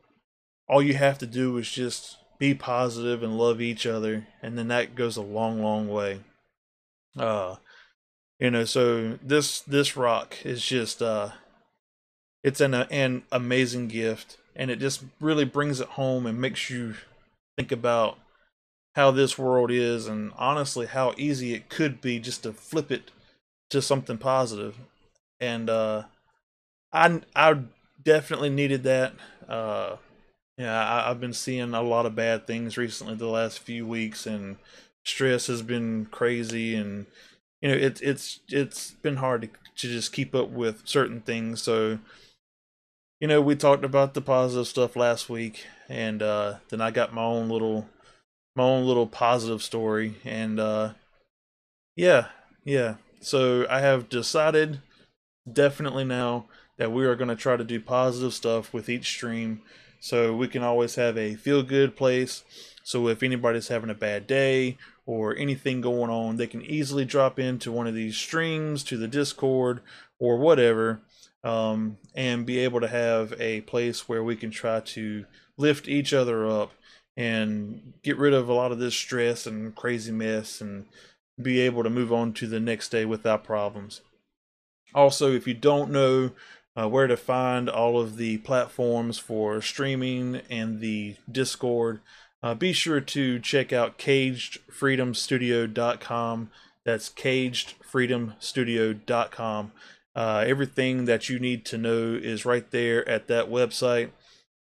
all 0.68 0.82
you 0.82 0.94
have 0.94 1.18
to 1.18 1.26
do 1.26 1.56
is 1.56 1.70
just 1.70 2.18
be 2.38 2.54
positive 2.54 3.22
and 3.22 3.38
love 3.38 3.60
each 3.60 3.86
other 3.86 4.26
and 4.42 4.56
then 4.56 4.68
that 4.68 4.94
goes 4.94 5.16
a 5.16 5.22
long 5.22 5.62
long 5.62 5.88
way 5.88 6.20
uh 7.18 7.56
you 8.38 8.50
know 8.50 8.64
so 8.64 9.18
this 9.22 9.60
this 9.60 9.96
rock 9.96 10.36
is 10.44 10.64
just 10.64 11.02
uh 11.02 11.30
it's 12.44 12.60
an 12.60 12.74
an 12.74 13.22
amazing 13.32 13.88
gift 13.88 14.36
and 14.54 14.70
it 14.70 14.78
just 14.78 15.04
really 15.20 15.44
brings 15.44 15.80
it 15.80 15.88
home 15.90 16.26
and 16.26 16.40
makes 16.40 16.68
you 16.68 16.94
think 17.56 17.72
about 17.72 18.18
how 18.94 19.12
this 19.12 19.38
world 19.38 19.70
is 19.70 20.08
and 20.08 20.32
honestly 20.36 20.86
how 20.86 21.14
easy 21.16 21.54
it 21.54 21.68
could 21.68 22.00
be 22.00 22.18
just 22.18 22.42
to 22.42 22.52
flip 22.52 22.90
it 22.90 23.12
to 23.70 23.80
something 23.80 24.18
positive. 24.18 24.76
And 25.40 25.70
uh 25.70 26.04
I 26.92 27.20
I 27.36 27.58
definitely 28.02 28.50
needed 28.50 28.82
that. 28.84 29.14
Uh 29.48 29.96
yeah, 30.58 30.84
I, 30.84 31.10
I've 31.10 31.20
been 31.20 31.32
seeing 31.32 31.72
a 31.72 31.82
lot 31.82 32.06
of 32.06 32.16
bad 32.16 32.46
things 32.46 32.76
recently 32.76 33.14
the 33.14 33.26
last 33.28 33.60
few 33.60 33.86
weeks 33.86 34.26
and 34.26 34.56
stress 35.04 35.46
has 35.46 35.62
been 35.62 36.06
crazy 36.06 36.74
and 36.74 37.06
you 37.62 37.68
know 37.70 37.74
it's 37.74 38.00
it's 38.02 38.40
it's 38.48 38.90
been 38.92 39.16
hard 39.16 39.42
to, 39.42 39.48
to 39.48 39.88
just 39.88 40.12
keep 40.12 40.34
up 40.34 40.50
with 40.50 40.86
certain 40.86 41.20
things 41.22 41.62
so 41.62 41.98
you 43.20 43.28
know 43.28 43.40
we 43.40 43.56
talked 43.56 43.84
about 43.84 44.14
the 44.14 44.20
positive 44.20 44.66
stuff 44.66 44.96
last 44.96 45.28
week 45.28 45.66
and 45.88 46.22
uh 46.22 46.56
then 46.68 46.80
i 46.80 46.90
got 46.90 47.14
my 47.14 47.22
own 47.22 47.48
little 47.48 47.88
my 48.56 48.64
own 48.64 48.86
little 48.86 49.06
positive 49.06 49.62
story 49.62 50.16
and 50.24 50.60
uh 50.60 50.92
yeah 51.96 52.28
yeah 52.64 52.94
so 53.20 53.66
i 53.68 53.80
have 53.80 54.08
decided 54.08 54.80
definitely 55.50 56.04
now 56.04 56.46
that 56.78 56.92
we 56.92 57.04
are 57.04 57.14
going 57.16 57.28
to 57.28 57.36
try 57.36 57.56
to 57.56 57.64
do 57.64 57.80
positive 57.80 58.32
stuff 58.32 58.72
with 58.72 58.88
each 58.88 59.06
stream 59.06 59.60
so 60.00 60.34
we 60.34 60.48
can 60.48 60.62
always 60.62 60.94
have 60.94 61.18
a 61.18 61.34
feel 61.34 61.62
good 61.62 61.96
place 61.96 62.44
so 62.82 63.08
if 63.08 63.22
anybody's 63.22 63.68
having 63.68 63.90
a 63.90 63.94
bad 63.94 64.26
day 64.26 64.78
or 65.04 65.36
anything 65.36 65.80
going 65.80 66.10
on 66.10 66.36
they 66.36 66.46
can 66.46 66.62
easily 66.62 67.04
drop 67.04 67.38
into 67.38 67.70
one 67.70 67.86
of 67.86 67.94
these 67.94 68.16
streams 68.16 68.82
to 68.82 68.96
the 68.96 69.08
discord 69.08 69.80
or 70.18 70.38
whatever 70.38 71.00
um, 71.44 71.98
and 72.14 72.46
be 72.46 72.58
able 72.58 72.80
to 72.80 72.88
have 72.88 73.34
a 73.38 73.60
place 73.62 74.08
where 74.08 74.24
we 74.24 74.36
can 74.36 74.50
try 74.50 74.80
to 74.80 75.24
lift 75.56 75.88
each 75.88 76.12
other 76.12 76.46
up 76.46 76.72
and 77.16 77.94
get 78.02 78.16
rid 78.16 78.32
of 78.32 78.48
a 78.48 78.54
lot 78.54 78.72
of 78.72 78.78
this 78.78 78.94
stress 78.94 79.46
and 79.46 79.74
crazy 79.74 80.12
mess 80.12 80.60
and 80.60 80.86
be 81.40 81.60
able 81.60 81.82
to 81.82 81.90
move 81.90 82.12
on 82.12 82.32
to 82.32 82.46
the 82.46 82.60
next 82.60 82.90
day 82.90 83.04
without 83.04 83.44
problems. 83.44 84.00
Also, 84.94 85.32
if 85.32 85.46
you 85.46 85.54
don't 85.54 85.90
know 85.90 86.30
uh, 86.78 86.88
where 86.88 87.08
to 87.08 87.16
find 87.16 87.68
all 87.68 88.00
of 88.00 88.16
the 88.16 88.38
platforms 88.38 89.18
for 89.18 89.60
streaming 89.60 90.36
and 90.48 90.80
the 90.80 91.16
Discord, 91.30 92.00
uh, 92.42 92.54
be 92.54 92.72
sure 92.72 93.00
to 93.00 93.38
check 93.40 93.72
out 93.72 93.98
cagedfreedomstudio.com. 93.98 96.50
That's 96.84 97.10
cagedfreedomstudio.com. 97.10 99.72
Uh, 100.14 100.44
everything 100.46 101.06
that 101.06 101.28
you 101.28 101.40
need 101.40 101.64
to 101.66 101.78
know 101.78 102.14
is 102.14 102.44
right 102.44 102.70
there 102.70 103.08
at 103.08 103.26
that 103.28 103.50
website. 103.50 104.10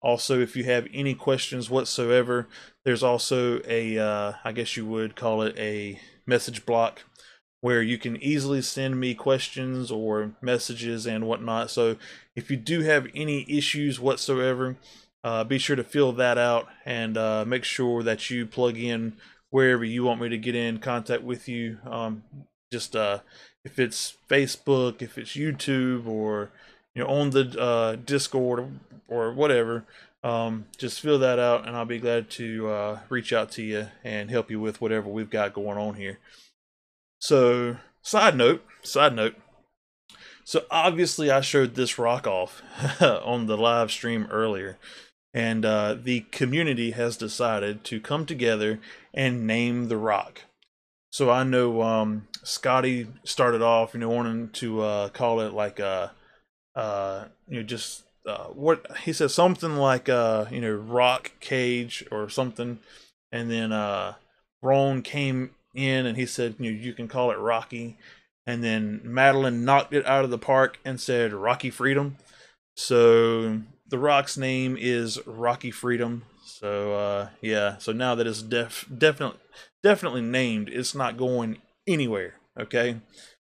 Also, 0.00 0.38
if 0.40 0.54
you 0.56 0.62
have 0.64 0.86
any 0.94 1.12
questions 1.14 1.68
whatsoever, 1.68 2.46
there's 2.84 3.02
also 3.02 3.60
a, 3.66 3.98
uh, 3.98 4.34
I 4.44 4.52
guess 4.52 4.76
you 4.76 4.86
would 4.86 5.16
call 5.16 5.42
it 5.42 5.58
a 5.58 5.98
message 6.26 6.64
block 6.64 7.02
where 7.60 7.82
you 7.82 7.98
can 7.98 8.16
easily 8.22 8.62
send 8.62 9.00
me 9.00 9.14
questions 9.14 9.90
or 9.90 10.32
messages 10.40 11.06
and 11.06 11.26
whatnot. 11.26 11.70
So 11.70 11.96
if 12.36 12.50
you 12.50 12.56
do 12.56 12.82
have 12.82 13.08
any 13.14 13.44
issues 13.48 13.98
whatsoever, 13.98 14.76
uh, 15.24 15.44
be 15.44 15.58
sure 15.58 15.76
to 15.76 15.84
fill 15.84 16.12
that 16.12 16.38
out 16.38 16.68
and 16.84 17.16
uh, 17.18 17.44
make 17.44 17.64
sure 17.64 18.02
that 18.02 18.30
you 18.30 18.46
plug 18.46 18.76
in 18.76 19.14
wherever 19.50 19.84
you 19.84 20.04
want 20.04 20.20
me 20.20 20.28
to 20.28 20.38
get 20.38 20.54
in 20.54 20.78
contact 20.78 21.22
with 21.22 21.48
you. 21.48 21.78
Um, 21.84 22.22
just 22.72 22.94
uh, 22.94 23.20
if 23.64 23.78
it's 23.78 24.16
Facebook, 24.28 25.02
if 25.02 25.18
it's 25.18 25.32
YouTube, 25.32 26.06
or 26.06 26.50
you 26.94 27.02
know 27.02 27.08
on 27.08 27.30
the 27.30 27.60
uh, 27.60 27.96
Discord 27.96 28.80
or 29.08 29.32
whatever, 29.32 29.84
um, 30.22 30.66
just 30.76 31.00
fill 31.00 31.18
that 31.20 31.38
out, 31.38 31.66
and 31.66 31.76
I'll 31.76 31.84
be 31.84 31.98
glad 31.98 32.30
to 32.30 32.68
uh, 32.68 32.98
reach 33.08 33.32
out 33.32 33.50
to 33.52 33.62
you 33.62 33.88
and 34.04 34.30
help 34.30 34.50
you 34.50 34.60
with 34.60 34.80
whatever 34.80 35.08
we've 35.08 35.30
got 35.30 35.54
going 35.54 35.78
on 35.78 35.94
here. 35.94 36.18
So, 37.18 37.76
side 38.02 38.37
note, 38.37 38.64
side 38.82 39.14
note. 39.14 39.37
So 40.44 40.64
obviously, 40.70 41.30
I 41.30 41.42
showed 41.42 41.75
this 41.75 41.98
rock 41.98 42.26
off 42.26 42.62
on 43.02 43.46
the 43.46 43.56
live 43.56 43.90
stream 43.90 44.26
earlier, 44.30 44.78
and 45.34 45.64
uh, 45.64 45.94
the 46.00 46.20
community 46.32 46.92
has 46.92 47.18
decided 47.18 47.84
to 47.84 48.00
come 48.00 48.25
together 48.25 48.80
and 49.12 49.46
name 49.46 49.88
the 49.88 49.99
rock. 49.99 50.43
So 51.10 51.30
I 51.30 51.43
know 51.43 51.82
um, 51.82 52.28
Scotty 52.45 53.08
started 53.25 53.60
off, 53.60 53.93
you 53.93 54.00
know, 54.00 54.08
wanting 54.08 54.49
to 54.50 54.80
uh, 54.80 55.08
call 55.10 55.40
it 55.40 55.52
like 55.52 55.78
a, 55.78 56.14
uh, 56.75 56.78
uh, 56.78 57.25
you 57.49 57.56
know, 57.56 57.62
just 57.62 58.04
uh, 58.26 58.45
what 58.45 58.86
he 59.04 59.12
said 59.12 59.30
something 59.30 59.76
like 59.76 60.08
uh, 60.08 60.47
you 60.50 60.60
know, 60.60 60.73
rock 60.73 61.32
cage 61.40 62.04
or 62.10 62.28
something, 62.28 62.78
and 63.32 63.50
then 63.50 63.73
uh, 63.73 64.14
Ron 64.62 65.02
came 65.02 65.50
in 65.75 66.07
and 66.07 66.17
he 66.17 66.26
said, 66.26 66.57
you 66.59 66.73
know, 66.73 66.78
you 66.78 66.93
can 66.93 67.09
call 67.09 67.31
it 67.31 67.39
Rocky, 67.39 67.97
and 68.47 68.65
then 68.65 69.00
Madeline 69.04 69.65
knocked 69.65 69.93
it 69.93 70.07
out 70.07 70.25
of 70.25 70.31
the 70.31 70.39
park 70.39 70.78
and 70.85 71.00
said 71.00 71.33
Rocky 71.33 71.71
Freedom. 71.71 72.17
So 72.76 73.61
the 73.89 73.99
rock's 73.99 74.37
name 74.37 74.76
is 74.78 75.19
Rocky 75.26 75.71
Freedom. 75.71 76.25
So 76.45 76.95
uh, 76.95 77.28
yeah, 77.41 77.78
so 77.78 77.93
now 77.93 78.15
that 78.15 78.26
it's 78.26 78.43
def 78.43 78.87
definitely 78.97 79.41
definitely 79.83 80.23
named, 80.23 80.69
it's 80.69 80.95
not 80.95 81.17
going 81.17 81.59
anywhere. 81.87 82.35
Okay, 82.59 83.00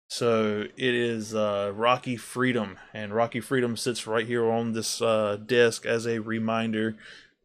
so 0.09 0.67
it 0.77 0.95
is 0.95 1.35
uh, 1.35 1.73
Rocky 1.75 2.17
Freedom, 2.17 2.79
and 2.93 3.15
Rocky 3.15 3.41
Freedom 3.41 3.77
sits 3.77 4.07
right 4.07 4.27
here 4.27 4.51
on 4.51 4.73
this 4.73 5.01
uh, 5.01 5.39
desk 5.45 5.87
as 5.87 6.07
a 6.07 6.19
reminder 6.19 6.97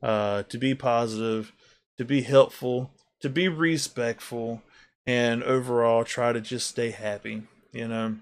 uh, 0.04 0.44
to 0.44 0.58
be 0.58 0.76
positive, 0.76 1.54
to 1.98 2.06
be 2.06 2.22
helpful, 2.22 2.92
to 3.28 3.34
be 3.34 3.50
respectful, 3.50 4.62
and 5.06 5.44
overall 5.44 6.04
try 6.06 6.32
to 6.32 6.40
just 6.40 6.68
stay 6.68 6.92
happy. 6.92 7.44
You 7.74 7.88
know. 7.88 8.16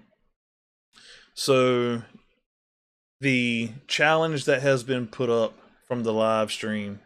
So 1.34 2.02
the 3.20 3.70
challenge 3.86 4.44
that 4.46 4.62
has 4.62 4.82
been 4.82 5.06
put 5.06 5.30
up 5.30 5.54
from 5.86 6.02
the 6.02 6.12
live 6.12 6.50
stream 6.50 7.00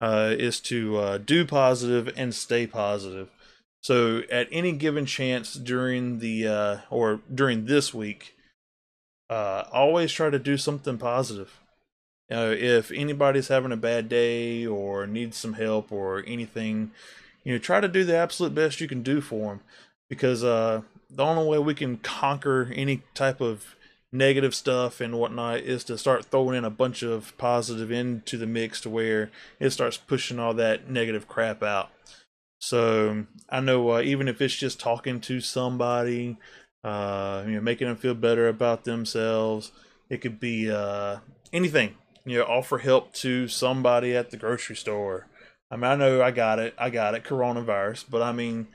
uh, 0.00 0.34
is 0.36 0.60
to 0.60 0.96
uh, 0.96 1.18
do 1.18 1.44
positive 1.44 2.12
and 2.16 2.34
stay 2.34 2.66
positive. 2.66 3.28
So 3.82 4.22
at 4.30 4.48
any 4.50 4.72
given 4.72 5.06
chance 5.06 5.54
during 5.54 6.20
the 6.20 6.46
uh, 6.46 6.76
or 6.88 7.20
during 7.32 7.66
this 7.66 7.92
week, 7.92 8.34
uh, 9.28 9.64
always 9.72 10.12
try 10.12 10.30
to 10.30 10.38
do 10.38 10.56
something 10.56 10.96
positive. 10.96 11.58
Uh, 12.30 12.54
if 12.56 12.90
anybody's 12.92 13.48
having 13.48 13.72
a 13.72 13.76
bad 13.76 14.08
day 14.08 14.64
or 14.64 15.06
needs 15.06 15.36
some 15.36 15.52
help 15.54 15.92
or 15.92 16.24
anything, 16.26 16.92
you 17.44 17.52
know, 17.52 17.58
try 17.58 17.80
to 17.80 17.88
do 17.88 18.04
the 18.04 18.16
absolute 18.16 18.54
best 18.54 18.80
you 18.80 18.88
can 18.88 19.02
do 19.02 19.20
for 19.20 19.48
them, 19.48 19.60
because 20.08 20.44
uh, 20.44 20.82
the 21.10 21.24
only 21.24 21.46
way 21.46 21.58
we 21.58 21.74
can 21.74 21.96
conquer 21.98 22.70
any 22.74 23.02
type 23.14 23.40
of 23.40 23.76
negative 24.12 24.54
stuff 24.54 25.00
and 25.00 25.18
whatnot 25.18 25.60
is 25.60 25.84
to 25.84 25.96
start 25.96 26.26
throwing 26.26 26.56
in 26.56 26.64
a 26.64 26.70
bunch 26.70 27.02
of 27.02 27.36
positive 27.38 27.90
into 27.90 28.36
the 28.36 28.46
mix 28.46 28.80
to 28.80 28.90
where 28.90 29.30
it 29.58 29.70
starts 29.70 29.96
pushing 29.96 30.38
all 30.38 30.52
that 30.52 30.90
negative 30.90 31.26
crap 31.26 31.62
out. 31.62 31.90
So 32.58 33.26
I 33.48 33.60
know 33.60 33.90
uh, 33.90 34.02
even 34.02 34.28
if 34.28 34.40
it's 34.40 34.54
just 34.54 34.78
talking 34.78 35.20
to 35.22 35.40
somebody, 35.40 36.36
uh, 36.84 37.42
you 37.46 37.54
know, 37.54 37.60
making 37.60 37.88
them 37.88 37.96
feel 37.96 38.14
better 38.14 38.48
about 38.48 38.84
themselves, 38.84 39.72
it 40.10 40.20
could 40.20 40.38
be 40.38 40.70
uh, 40.70 41.16
anything. 41.52 41.94
You 42.24 42.38
know, 42.38 42.44
offer 42.44 42.78
help 42.78 43.14
to 43.14 43.48
somebody 43.48 44.14
at 44.14 44.30
the 44.30 44.36
grocery 44.36 44.76
store. 44.76 45.26
I 45.72 45.76
mean, 45.76 45.84
I 45.84 45.96
know 45.96 46.22
I 46.22 46.30
got 46.32 46.58
it, 46.58 46.74
I 46.78 46.90
got 46.90 47.14
it, 47.14 47.24
coronavirus, 47.24 48.04
but 48.10 48.22
I 48.22 48.32
mean, 48.32 48.68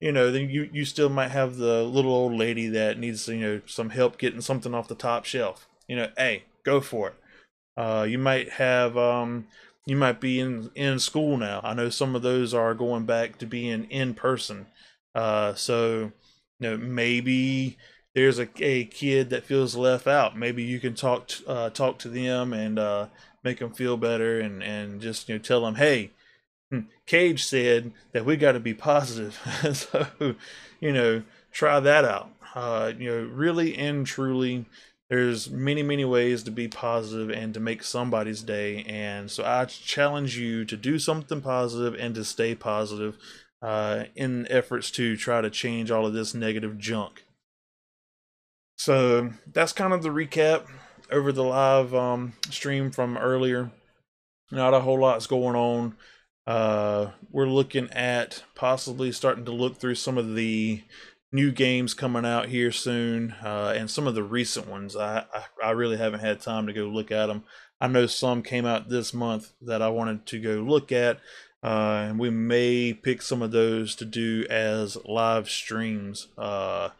you 0.00 0.12
know, 0.12 0.30
then 0.30 0.48
you, 0.50 0.70
you 0.72 0.84
still 0.84 1.08
might 1.08 1.32
have 1.32 1.56
the 1.56 1.82
little 1.82 2.12
old 2.12 2.34
lady 2.34 2.68
that 2.68 2.98
needs, 2.98 3.26
you 3.26 3.38
know, 3.40 3.60
some 3.66 3.90
help 3.90 4.18
getting 4.18 4.40
something 4.40 4.72
off 4.72 4.88
the 4.88 4.94
top 4.94 5.24
shelf. 5.24 5.68
You 5.88 5.96
know, 5.96 6.10
hey, 6.16 6.44
go 6.64 6.80
for 6.80 7.08
it. 7.08 7.14
Uh, 7.76 8.06
you 8.08 8.18
might 8.18 8.50
have, 8.52 8.96
um, 8.96 9.48
you 9.84 9.96
might 9.96 10.20
be 10.20 10.38
in, 10.40 10.70
in 10.76 11.00
school 11.00 11.36
now. 11.36 11.60
I 11.64 11.74
know 11.74 11.90
some 11.90 12.14
of 12.14 12.22
those 12.22 12.54
are 12.54 12.74
going 12.74 13.04
back 13.04 13.38
to 13.38 13.46
being 13.46 13.84
in 13.90 14.14
person. 14.14 14.66
Uh, 15.14 15.54
so, 15.54 16.12
you 16.60 16.70
know, 16.70 16.76
maybe 16.76 17.76
there's 18.14 18.38
a, 18.38 18.48
a 18.60 18.84
kid 18.84 19.30
that 19.30 19.44
feels 19.44 19.74
left 19.74 20.06
out. 20.06 20.38
Maybe 20.38 20.62
you 20.62 20.78
can 20.78 20.94
talk, 20.94 21.28
to, 21.28 21.48
uh, 21.48 21.70
talk 21.70 21.98
to 22.00 22.08
them 22.08 22.52
and, 22.52 22.78
uh, 22.78 23.08
make 23.42 23.58
them 23.58 23.74
feel 23.74 23.96
better 23.96 24.40
and, 24.40 24.62
and 24.62 25.00
just, 25.00 25.28
you 25.28 25.34
know, 25.34 25.40
tell 25.42 25.64
them, 25.64 25.74
hey. 25.74 26.12
Cage 27.06 27.44
said 27.44 27.92
that 28.12 28.24
we 28.24 28.36
got 28.36 28.52
to 28.52 28.60
be 28.60 28.74
positive. 28.74 29.38
so, 29.72 30.34
you 30.80 30.92
know, 30.92 31.22
try 31.52 31.80
that 31.80 32.04
out. 32.04 32.30
Uh, 32.54 32.92
you 32.96 33.10
know, 33.10 33.24
really 33.32 33.76
and 33.76 34.06
truly, 34.06 34.66
there's 35.08 35.50
many, 35.50 35.82
many 35.82 36.04
ways 36.04 36.42
to 36.44 36.50
be 36.50 36.68
positive 36.68 37.30
and 37.30 37.52
to 37.54 37.60
make 37.60 37.82
somebody's 37.82 38.42
day. 38.42 38.84
And 38.84 39.30
so 39.30 39.44
I 39.44 39.64
challenge 39.66 40.38
you 40.38 40.64
to 40.64 40.76
do 40.76 40.98
something 40.98 41.40
positive 41.40 41.94
and 41.98 42.14
to 42.14 42.24
stay 42.24 42.54
positive 42.54 43.16
uh, 43.60 44.04
in 44.14 44.46
efforts 44.50 44.90
to 44.92 45.16
try 45.16 45.40
to 45.40 45.50
change 45.50 45.90
all 45.90 46.06
of 46.06 46.12
this 46.12 46.34
negative 46.34 46.78
junk. 46.78 47.24
So 48.76 49.30
that's 49.52 49.72
kind 49.72 49.92
of 49.92 50.02
the 50.02 50.10
recap 50.10 50.66
over 51.10 51.32
the 51.32 51.44
live 51.44 51.94
um, 51.94 52.34
stream 52.50 52.90
from 52.90 53.16
earlier. 53.16 53.70
Not 54.50 54.74
a 54.74 54.80
whole 54.80 55.00
lot's 55.00 55.26
going 55.26 55.56
on. 55.56 55.96
Uh, 56.46 57.10
we're 57.30 57.46
looking 57.46 57.90
at 57.90 58.44
possibly 58.54 59.10
starting 59.12 59.44
to 59.44 59.52
look 59.52 59.76
through 59.76 59.94
some 59.94 60.18
of 60.18 60.34
the 60.34 60.82
new 61.32 61.50
games 61.50 61.94
coming 61.94 62.24
out 62.24 62.48
here 62.48 62.70
soon, 62.70 63.34
uh, 63.42 63.72
and 63.76 63.90
some 63.90 64.06
of 64.06 64.14
the 64.14 64.22
recent 64.22 64.68
ones. 64.68 64.94
I, 64.94 65.24
I, 65.34 65.68
I 65.68 65.70
really 65.70 65.96
haven't 65.96 66.20
had 66.20 66.40
time 66.40 66.66
to 66.66 66.72
go 66.72 66.84
look 66.84 67.10
at 67.10 67.26
them. 67.26 67.44
I 67.80 67.88
know 67.88 68.06
some 68.06 68.42
came 68.42 68.66
out 68.66 68.88
this 68.88 69.12
month 69.12 69.52
that 69.62 69.82
I 69.82 69.88
wanted 69.88 70.26
to 70.26 70.40
go 70.40 70.54
look 70.56 70.92
at, 70.92 71.18
uh, 71.62 72.06
and 72.08 72.18
we 72.18 72.30
may 72.30 72.92
pick 72.92 73.20
some 73.22 73.42
of 73.42 73.50
those 73.50 73.94
to 73.96 74.04
do 74.04 74.46
as 74.48 74.96
live 75.04 75.50
streams. 75.50 76.28
Uh, 76.38 76.90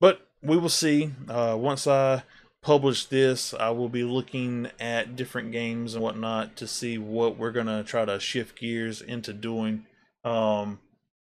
but 0.00 0.28
we 0.42 0.56
will 0.56 0.68
see. 0.68 1.12
Uh, 1.28 1.56
once 1.58 1.86
I 1.86 2.22
publish 2.68 3.06
this, 3.06 3.54
I 3.54 3.70
will 3.70 3.88
be 3.88 4.04
looking 4.04 4.68
at 4.78 5.16
different 5.16 5.52
games 5.52 5.94
and 5.94 6.02
whatnot 6.02 6.54
to 6.56 6.66
see 6.66 6.98
what 6.98 7.38
we're 7.38 7.50
gonna 7.50 7.82
try 7.82 8.04
to 8.04 8.20
shift 8.20 8.60
gears 8.60 9.00
into 9.00 9.32
doing. 9.32 9.86
Um, 10.22 10.78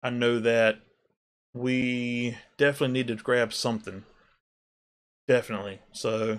I 0.00 0.10
know 0.10 0.38
that 0.38 0.78
we 1.52 2.36
definitely 2.56 2.92
need 2.92 3.08
to 3.08 3.16
grab 3.16 3.52
something. 3.52 4.04
Definitely. 5.26 5.80
So 5.90 6.38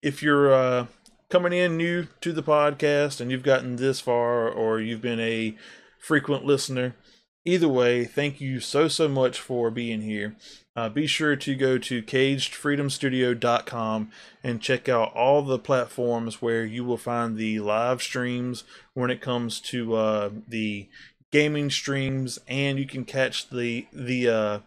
if 0.00 0.22
you're 0.22 0.54
uh, 0.54 0.86
coming 1.28 1.52
in 1.52 1.76
new 1.76 2.06
to 2.22 2.32
the 2.32 2.42
podcast 2.42 3.20
and 3.20 3.30
you've 3.30 3.42
gotten 3.42 3.76
this 3.76 4.00
far 4.00 4.48
or 4.48 4.80
you've 4.80 5.02
been 5.02 5.20
a 5.20 5.54
frequent 6.00 6.46
listener, 6.46 6.96
either 7.44 7.68
way, 7.68 8.06
thank 8.06 8.40
you 8.40 8.58
so, 8.58 8.88
so 8.88 9.06
much 9.06 9.38
for 9.38 9.70
being 9.70 10.00
here. 10.00 10.34
Uh, 10.74 10.88
be 10.88 11.06
sure 11.06 11.36
to 11.36 11.54
go 11.54 11.76
to 11.76 12.02
cagedfreedomstudio.com 12.02 14.10
and 14.42 14.62
check 14.62 14.88
out 14.88 15.14
all 15.14 15.42
the 15.42 15.58
platforms 15.58 16.40
where 16.40 16.64
you 16.64 16.82
will 16.82 16.96
find 16.96 17.36
the 17.36 17.60
live 17.60 18.00
streams 18.00 18.64
when 18.94 19.10
it 19.10 19.20
comes 19.20 19.60
to 19.60 19.94
uh, 19.94 20.30
the 20.48 20.88
gaming 21.30 21.68
streams, 21.68 22.38
and 22.48 22.78
you 22.78 22.86
can 22.86 23.04
catch 23.04 23.50
the 23.50 23.86
the 23.92 24.28
uh, 24.28 24.60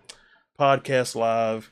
podcast 0.59 1.15
live 1.15 1.71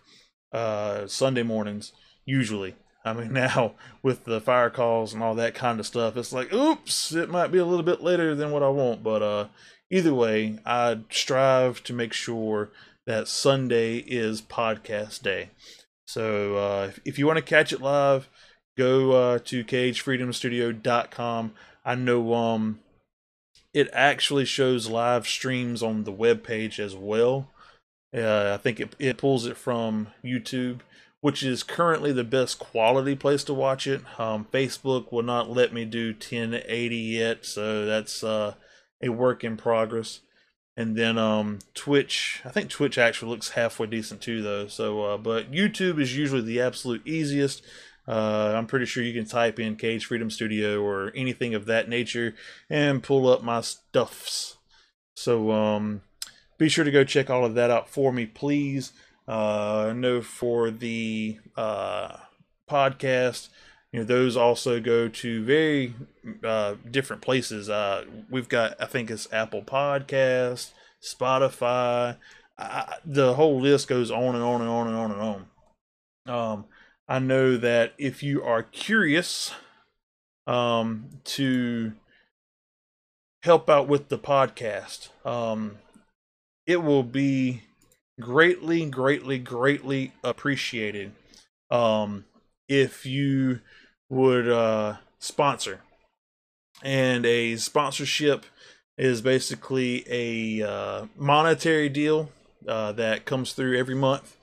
uh, 0.52 1.06
Sunday 1.06 1.44
mornings 1.44 1.94
usually. 2.26 2.76
I 3.06 3.14
mean, 3.14 3.34
now 3.34 3.74
with 4.02 4.26
the 4.26 4.42
fire 4.42 4.70
calls 4.70 5.14
and 5.14 5.22
all 5.22 5.36
that 5.36 5.54
kind 5.54 5.80
of 5.80 5.86
stuff, 5.86 6.18
it's 6.18 6.34
like, 6.34 6.52
oops, 6.54 7.14
it 7.14 7.30
might 7.30 7.52
be 7.52 7.60
a 7.60 7.66
little 7.66 7.84
bit 7.84 8.02
later 8.02 8.34
than 8.34 8.52
what 8.52 8.64
I 8.64 8.70
want, 8.70 9.04
but 9.04 9.22
uh, 9.22 9.48
either 9.92 10.14
way, 10.14 10.58
I 10.66 11.00
strive 11.10 11.84
to 11.84 11.94
make 11.94 12.14
sure 12.14 12.72
that 13.06 13.28
Sunday 13.28 13.98
is 13.98 14.42
podcast 14.42 15.22
day. 15.22 15.50
So 16.08 16.56
uh, 16.58 16.88
if, 16.90 17.00
if 17.06 17.20
you 17.20 17.28
want 17.28 17.38
to 17.38 17.44
catch 17.44 17.74
it 17.74 17.82
live, 17.82 18.30
go 18.78 19.12
uh, 19.12 19.40
to 19.46 19.64
cagedfreedomstudio.com. 19.64 21.54
I 21.86 21.96
know 21.96 22.34
um, 22.34 22.80
it 23.74 23.90
actually 23.94 24.46
shows 24.46 24.90
live 24.90 25.28
streams 25.28 25.84
on 25.84 26.04
the 26.04 26.12
web 26.12 26.44
page 26.44 26.80
as 26.80 26.96
well. 26.96 27.50
Uh, 28.16 28.52
I 28.54 28.58
think 28.62 28.80
it, 28.80 28.96
it 29.00 29.18
pulls 29.18 29.46
it 29.48 29.58
from 29.58 30.08
YouTube, 30.24 30.82
which 31.22 31.42
is 31.42 31.64
currently 31.64 32.12
the 32.12 32.24
best 32.24 32.60
quality 32.60 33.16
place 33.16 33.44
to 33.46 33.54
watch 33.54 33.88
it. 33.88 34.02
Um, 34.20 34.46
Facebook 34.52 35.12
will 35.12 35.24
not 35.24 35.50
let 35.50 35.74
me 35.74 35.84
do 35.84 36.12
1080 36.12 36.96
yet, 36.96 37.46
so 37.46 37.86
that's 37.86 38.24
uh, 38.24 38.54
a 39.02 39.10
work 39.10 39.44
in 39.44 39.58
progress. 39.58 40.22
And 40.76 40.96
then 40.96 41.18
um, 41.18 41.60
Twitch, 41.76 42.42
I 42.44 42.50
think 42.50 42.70
Twitch 42.70 42.98
actually 42.98 43.30
looks 43.30 43.50
halfway 43.50 43.88
decent 43.88 44.22
too, 44.22 44.42
though. 44.42 44.68
So, 44.68 45.04
uh, 45.04 45.18
but 45.18 45.52
YouTube 45.52 46.00
is 46.00 46.18
usually 46.18 46.42
the 46.42 46.62
absolute 46.62 47.06
easiest. 47.06 47.64
Uh, 48.08 48.54
I'm 48.56 48.66
pretty 48.66 48.86
sure 48.86 49.04
you 49.04 49.14
can 49.14 49.30
type 49.30 49.60
in 49.60 49.76
Cage 49.76 50.06
Freedom 50.06 50.30
Studio 50.30 50.82
or 50.82 51.12
anything 51.16 51.54
of 51.54 51.66
that 51.68 51.88
nature 51.88 52.36
and 52.70 53.04
pull 53.04 53.30
up 53.30 53.44
my 53.44 53.62
stuffs. 53.62 54.58
So, 55.16 55.52
um, 55.52 56.02
be 56.58 56.70
sure 56.70 56.86
to 56.86 56.92
go 56.92 57.04
check 57.04 57.30
all 57.30 57.46
of 57.46 57.54
that 57.56 57.70
out 57.70 57.88
for 57.88 58.12
me, 58.12 58.26
please. 58.26 58.94
Uh, 59.28 59.88
I 59.90 59.94
know 59.94 60.22
for 60.22 60.72
the 60.72 61.38
uh, 61.56 62.18
podcast, 62.70 63.50
you 63.94 64.00
know 64.00 64.06
those 64.06 64.36
also 64.36 64.80
go 64.80 65.08
to 65.08 65.44
very 65.46 65.94
uh, 66.44 66.76
different 66.90 67.22
places. 67.22 67.70
Uh, 67.70 68.06
we've 68.30 68.50
got 68.50 68.76
I 68.82 68.86
think 68.88 69.12
it's 69.12 69.32
Apple 69.32 69.62
Podcast, 69.62 70.72
Spotify. 71.02 72.18
I, 72.58 72.96
the 73.06 73.36
whole 73.36 73.62
list 73.62 73.88
goes 73.88 74.10
on 74.10 74.34
and 74.36 74.44
on 74.44 74.62
and 74.62 74.70
on 74.70 74.88
and 74.88 74.96
on 74.96 75.12
and 75.12 75.22
on. 75.22 75.46
Um, 76.26 76.66
I 77.08 77.20
know 77.20 77.56
that 77.58 77.94
if 78.00 78.24
you 78.24 78.44
are 78.44 78.64
curious 78.64 79.54
um, 80.48 81.10
to 81.26 81.94
help 83.44 83.70
out 83.70 83.88
with 83.88 84.10
the 84.10 84.18
podcast, 84.18 85.10
um, 85.24 85.78
it 86.66 86.82
will 86.82 87.04
be 87.04 87.64
greatly, 88.20 88.86
greatly, 88.86 89.38
greatly 89.38 90.14
appreciated 90.24 91.12
um, 91.70 92.26
if 92.68 93.06
you 93.06 93.60
would 94.14 94.48
uh, 94.48 94.98
sponsor. 95.20 95.82
And 96.84 97.26
a 97.26 97.56
sponsorship 97.56 98.46
is 98.98 99.22
basically 99.22 100.06
a 100.08 100.68
uh, 100.68 101.06
monetary 101.18 101.90
deal 101.90 102.30
uh, 102.68 102.92
that 102.94 103.26
comes 103.26 103.54
through 103.54 103.78
every 103.78 103.96
month. 103.96 104.38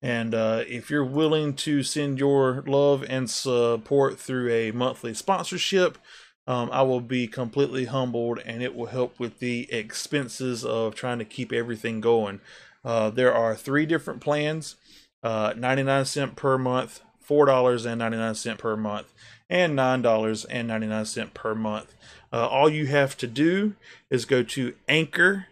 And 0.00 0.34
uh, 0.34 0.64
if 0.66 0.90
you're 0.90 1.04
willing 1.04 1.54
to 1.56 1.82
send 1.82 2.18
your 2.18 2.64
love 2.66 3.04
and 3.08 3.30
support 3.30 4.18
through 4.18 4.50
a 4.50 4.72
monthly 4.72 5.14
sponsorship, 5.14 5.98
um, 6.46 6.70
I 6.72 6.82
will 6.82 7.00
be 7.00 7.28
completely 7.28 7.84
humbled 7.84 8.40
and 8.44 8.62
it 8.62 8.74
will 8.74 8.86
help 8.86 9.20
with 9.20 9.38
the 9.38 9.72
expenses 9.72 10.64
of 10.64 10.96
trying 10.96 11.18
to 11.18 11.24
keep 11.24 11.52
everything 11.52 12.00
going. 12.00 12.40
Uh, 12.84 13.10
there 13.10 13.32
are 13.32 13.54
three 13.54 13.86
different 13.86 14.20
plans 14.20 14.76
uh, 15.22 15.54
99 15.56 16.04
cent 16.04 16.34
per 16.34 16.58
month, 16.58 17.00
$4.99 17.32 18.58
per 18.58 18.76
month, 18.76 19.12
and 19.48 19.78
$9.99 19.78 21.32
per 21.34 21.54
month. 21.54 21.94
Uh, 22.32 22.46
all 22.46 22.68
you 22.68 22.86
have 22.86 23.16
to 23.18 23.26
do 23.26 23.74
is 24.10 24.24
go 24.24 24.42
to 24.42 24.74
anchor.fm 24.88 25.48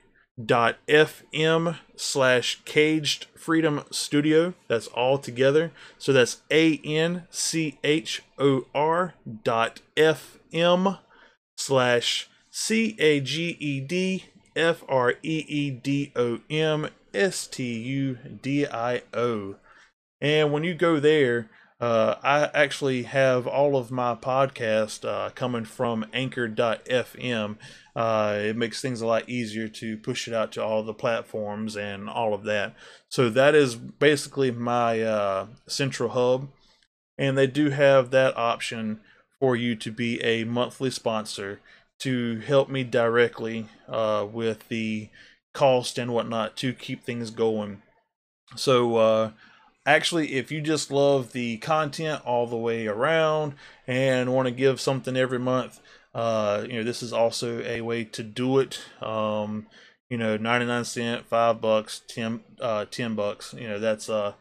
slash 1.97 2.61
caged 2.65 3.27
freedom 3.37 3.83
studio. 3.91 4.55
That's 4.69 4.87
all 4.89 5.19
together. 5.19 5.73
So 5.99 6.13
that's 6.13 6.43
A 6.51 6.81
N 6.85 7.25
C 7.31 7.79
H 7.85 8.23
O 8.39 8.67
R 8.75 9.15
dot 9.45 9.81
F 9.97 10.39
M 10.53 10.99
slash 11.57 12.29
C 12.51 12.97
A 12.99 13.21
G 13.21 13.57
E 13.59 13.81
D 13.81 14.25
F 14.57 14.83
R 14.89 15.15
E 15.23 15.45
E 15.47 15.71
D 15.71 16.13
O 16.17 16.41
M 16.49 16.89
S 17.13 17.47
T 17.47 17.79
U 17.79 18.19
D 18.43 18.67
I 18.67 19.03
O. 19.13 19.57
And 20.21 20.53
when 20.53 20.65
you 20.65 20.75
go 20.75 21.01
there, 21.01 21.49
uh, 21.81 22.17
I 22.23 22.51
actually 22.53 23.05
have 23.05 23.47
all 23.47 23.77
of 23.77 23.91
my 23.91 24.15
podcast 24.15 25.09
uh, 25.09 25.31
coming 25.31 25.65
from 25.65 26.05
anchor.fm. 26.13 27.57
Uh, 27.97 28.39
it 28.39 28.57
makes 28.57 28.83
things 28.83 29.01
a 29.01 29.07
lot 29.07 29.29
easier 29.29 29.67
to 29.67 29.97
push 29.97 30.29
it 30.29 30.35
out 30.35 30.53
to 30.53 30.63
all 30.63 30.83
the 30.83 30.93
platforms 30.93 31.77
and 31.77 32.09
all 32.09 32.35
of 32.35 32.45
that. 32.45 32.75
So 33.09 33.31
that 33.31 33.55
is 33.55 33.77
basically 33.77 34.51
my 34.51 35.01
uh, 35.01 35.47
central 35.67 36.11
hub. 36.11 36.49
And 37.17 37.37
they 37.37 37.47
do 37.47 37.71
have 37.71 38.11
that 38.11 38.37
option 38.37 39.01
for 39.39 39.57
you 39.57 39.75
to 39.77 39.91
be 39.91 40.23
a 40.23 40.45
monthly 40.45 40.91
sponsor 40.91 41.61
to 42.01 42.41
help 42.41 42.69
me 42.69 42.85
directly 42.85 43.69
uh, 43.89 44.27
with 44.31 44.69
the 44.69 45.09
cost 45.55 45.99
and 45.99 46.13
whatnot 46.13 46.57
to 46.59 46.73
keep 46.73 47.05
things 47.05 47.31
going. 47.31 47.83
So, 48.57 48.97
uh, 48.97 49.31
actually, 49.87 50.35
if 50.35 50.51
you 50.51 50.61
just 50.61 50.91
love 50.91 51.33
the 51.33 51.57
content 51.59 52.25
all 52.25 52.47
the 52.47 52.57
way 52.57 52.87
around 52.87 53.55
and 53.87 54.33
want 54.33 54.47
to 54.47 54.53
give 54.53 54.81
something 54.81 55.17
every 55.17 55.39
month, 55.39 55.81
uh, 56.15 56.65
you 56.69 56.75
know, 56.75 56.83
this 56.83 57.03
is 57.03 57.13
also 57.13 57.61
a 57.63 57.81
way 57.81 58.05
to 58.05 58.23
do 58.23 58.59
it. 58.59 58.81
Um, 59.01 59.67
you 60.09 60.19
know, 60.19 60.37
99 60.37 60.85
cent, 60.85 61.27
five 61.27 61.61
bucks, 61.61 62.03
10, 62.09 62.41
uh, 62.61 62.85
10 62.91 63.15
bucks, 63.15 63.55
you 63.57 63.69
know, 63.69 63.79
that's, 63.79 64.09
uh, 64.09 64.33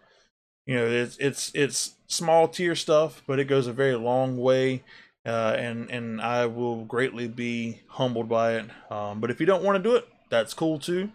you 0.65 0.75
know, 0.75 0.87
it's, 0.87 1.17
it's, 1.17 1.51
it's 1.53 1.95
small 2.07 2.47
tier 2.47 2.75
stuff, 2.75 3.21
but 3.27 3.39
it 3.39 3.45
goes 3.45 3.67
a 3.67 3.73
very 3.73 3.95
long 3.95 4.37
way. 4.37 4.83
Uh, 5.25 5.53
and, 5.57 5.89
and 5.91 6.21
I 6.21 6.45
will 6.47 6.85
greatly 6.85 7.27
be 7.27 7.81
humbled 7.87 8.29
by 8.29 8.53
it. 8.53 8.65
Um, 8.89 9.19
but 9.19 9.29
if 9.29 9.39
you 9.39 9.45
don't 9.45 9.63
want 9.63 9.77
to 9.77 9.89
do 9.89 9.95
it, 9.95 10.07
that's 10.29 10.53
cool 10.53 10.79
too. 10.79 11.11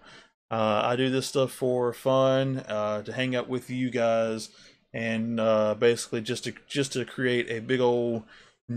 Uh, 0.51 0.83
I 0.85 0.97
do 0.97 1.11
this 1.11 1.27
stuff 1.27 1.53
for 1.53 1.93
fun, 1.93 2.59
uh, 2.69 3.03
to 3.03 3.13
hang 3.13 3.35
out 3.35 3.49
with 3.49 3.71
you 3.71 3.91
guys, 3.91 4.51
and 4.93 5.41
uh, 5.41 5.75
basically 5.75 6.21
just 6.21 6.45
to 6.45 6.55
just 6.69 6.93
to 6.93 7.05
create 7.05 7.51
a 7.51 7.61
big 7.61 7.81
old 7.81 8.23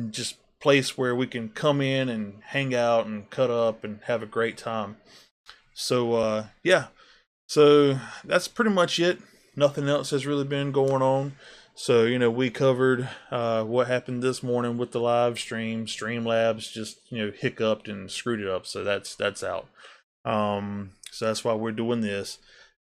just 0.09 0.37
place 0.59 0.97
where 0.97 1.15
we 1.15 1.27
can 1.27 1.49
come 1.49 1.81
in 1.81 2.09
and 2.09 2.41
hang 2.47 2.73
out 2.73 3.05
and 3.05 3.29
cut 3.29 3.51
up 3.51 3.83
and 3.83 3.99
have 4.05 4.23
a 4.23 4.27
great 4.27 4.57
time. 4.57 4.97
So 5.73 6.13
uh, 6.15 6.45
yeah, 6.63 6.87
so 7.47 7.99
that's 8.23 8.47
pretty 8.47 8.71
much 8.71 8.99
it. 8.99 9.19
Nothing 9.55 9.87
else 9.87 10.09
has 10.11 10.25
really 10.25 10.43
been 10.45 10.71
going 10.71 11.01
on. 11.01 11.33
So 11.75 12.05
you 12.05 12.17
know 12.17 12.31
we 12.31 12.49
covered 12.49 13.07
uh, 13.29 13.63
what 13.63 13.87
happened 13.87 14.23
this 14.23 14.41
morning 14.41 14.77
with 14.77 14.91
the 14.91 14.99
live 14.99 15.37
stream. 15.37 15.85
Streamlabs 15.85 16.71
just 16.71 16.99
you 17.11 17.23
know 17.23 17.31
hiccuped 17.31 17.87
and 17.87 18.09
screwed 18.09 18.39
it 18.39 18.47
up, 18.47 18.65
so 18.65 18.83
that's 18.83 19.13
that's 19.15 19.43
out. 19.43 19.67
Um, 20.25 20.91
so 21.17 21.25
that's 21.25 21.43
why 21.43 21.53
we're 21.53 21.71
doing 21.71 22.01
this. 22.01 22.37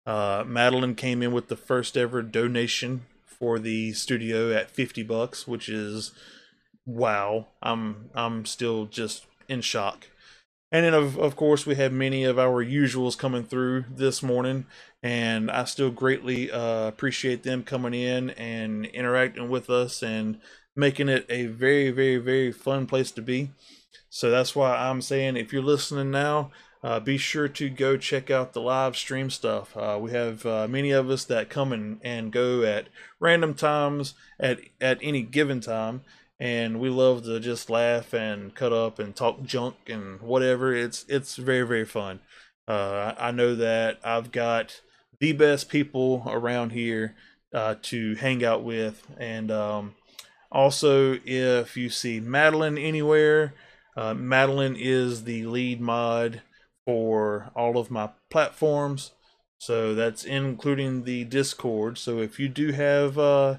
Uh, 0.05 0.43
Madeline 0.45 0.95
came 0.95 1.23
in 1.23 1.31
with 1.31 1.47
the 1.47 1.55
first 1.55 1.95
ever 1.95 2.21
donation 2.21 3.05
for 3.25 3.59
the 3.59 3.93
studio 3.93 4.51
at 4.51 4.69
50 4.69 5.03
bucks, 5.03 5.47
which 5.47 5.69
is 5.69 6.11
wow. 6.85 7.47
I'm 7.61 8.09
I'm 8.13 8.45
still 8.45 8.85
just 8.85 9.25
in 9.47 9.61
shock. 9.61 10.07
And 10.71 10.85
then 10.85 10.93
of 10.93 11.17
of 11.17 11.37
course 11.37 11.65
we 11.65 11.75
have 11.75 11.93
many 11.93 12.25
of 12.25 12.37
our 12.37 12.63
usuals 12.63 13.17
coming 13.17 13.45
through 13.45 13.85
this 13.89 14.21
morning, 14.21 14.65
and 15.01 15.49
I 15.49 15.63
still 15.63 15.89
greatly 15.89 16.51
uh, 16.51 16.87
appreciate 16.87 17.43
them 17.43 17.63
coming 17.63 17.93
in 17.93 18.31
and 18.31 18.85
interacting 18.87 19.49
with 19.49 19.69
us 19.69 20.03
and 20.03 20.39
making 20.75 21.07
it 21.07 21.25
a 21.29 21.45
very 21.45 21.89
very 21.89 22.17
very 22.17 22.51
fun 22.51 22.85
place 22.85 23.11
to 23.11 23.21
be. 23.21 23.51
So 24.09 24.29
that's 24.29 24.55
why 24.55 24.75
I'm 24.75 25.01
saying 25.01 25.37
if 25.37 25.53
you're 25.53 25.61
listening 25.61 26.11
now, 26.11 26.51
uh, 26.85 26.99
be 26.99 27.17
sure 27.17 27.47
to 27.47 27.67
go 27.67 27.97
check 27.97 28.29
out 28.29 28.53
the 28.53 28.61
live 28.61 28.95
stream 28.95 29.31
stuff. 29.31 29.75
Uh, 29.75 29.97
we 29.99 30.11
have 30.11 30.45
uh, 30.45 30.67
many 30.67 30.91
of 30.91 31.09
us 31.09 31.25
that 31.25 31.49
come 31.49 31.73
and, 31.73 31.99
and 32.03 32.31
go 32.31 32.61
at 32.61 32.89
random 33.19 33.55
times 33.55 34.13
at, 34.39 34.59
at 34.79 34.99
any 35.01 35.23
given 35.23 35.59
time. 35.59 36.03
And 36.39 36.79
we 36.79 36.89
love 36.89 37.23
to 37.23 37.39
just 37.39 37.71
laugh 37.71 38.13
and 38.13 38.53
cut 38.53 38.71
up 38.71 38.99
and 38.99 39.15
talk 39.15 39.41
junk 39.41 39.77
and 39.87 40.21
whatever. 40.21 40.75
It's 40.75 41.05
it's 41.07 41.37
very 41.37 41.65
very 41.65 41.85
fun. 41.85 42.19
Uh, 42.67 43.15
I 43.17 43.31
know 43.31 43.55
that 43.55 43.99
I've 44.03 44.31
got 44.31 44.81
the 45.19 45.31
best 45.31 45.69
people 45.69 46.21
around 46.27 46.71
here 46.71 47.15
uh, 47.51 47.75
to 47.83 48.13
hang 48.15 48.45
out 48.45 48.63
with, 48.63 49.01
and 49.17 49.49
um, 49.49 49.95
also 50.51 51.17
if 51.25 51.77
you 51.77 51.89
see 51.89 52.19
Madeline 52.19 52.77
anywhere, 52.77 53.55
uh, 53.97 54.13
Madeline 54.13 54.75
is 54.77 55.23
the 55.23 55.45
lead 55.47 55.81
mod 55.81 56.41
for 56.85 57.51
all 57.55 57.77
of 57.77 57.91
my 57.91 58.09
platforms. 58.29 59.11
So 59.59 59.95
that's 59.95 60.23
including 60.23 61.03
the 61.03 61.23
Discord. 61.23 61.97
So 61.97 62.19
if 62.19 62.39
you 62.39 62.47
do 62.49 62.71
have 62.71 63.17
uh, 63.17 63.57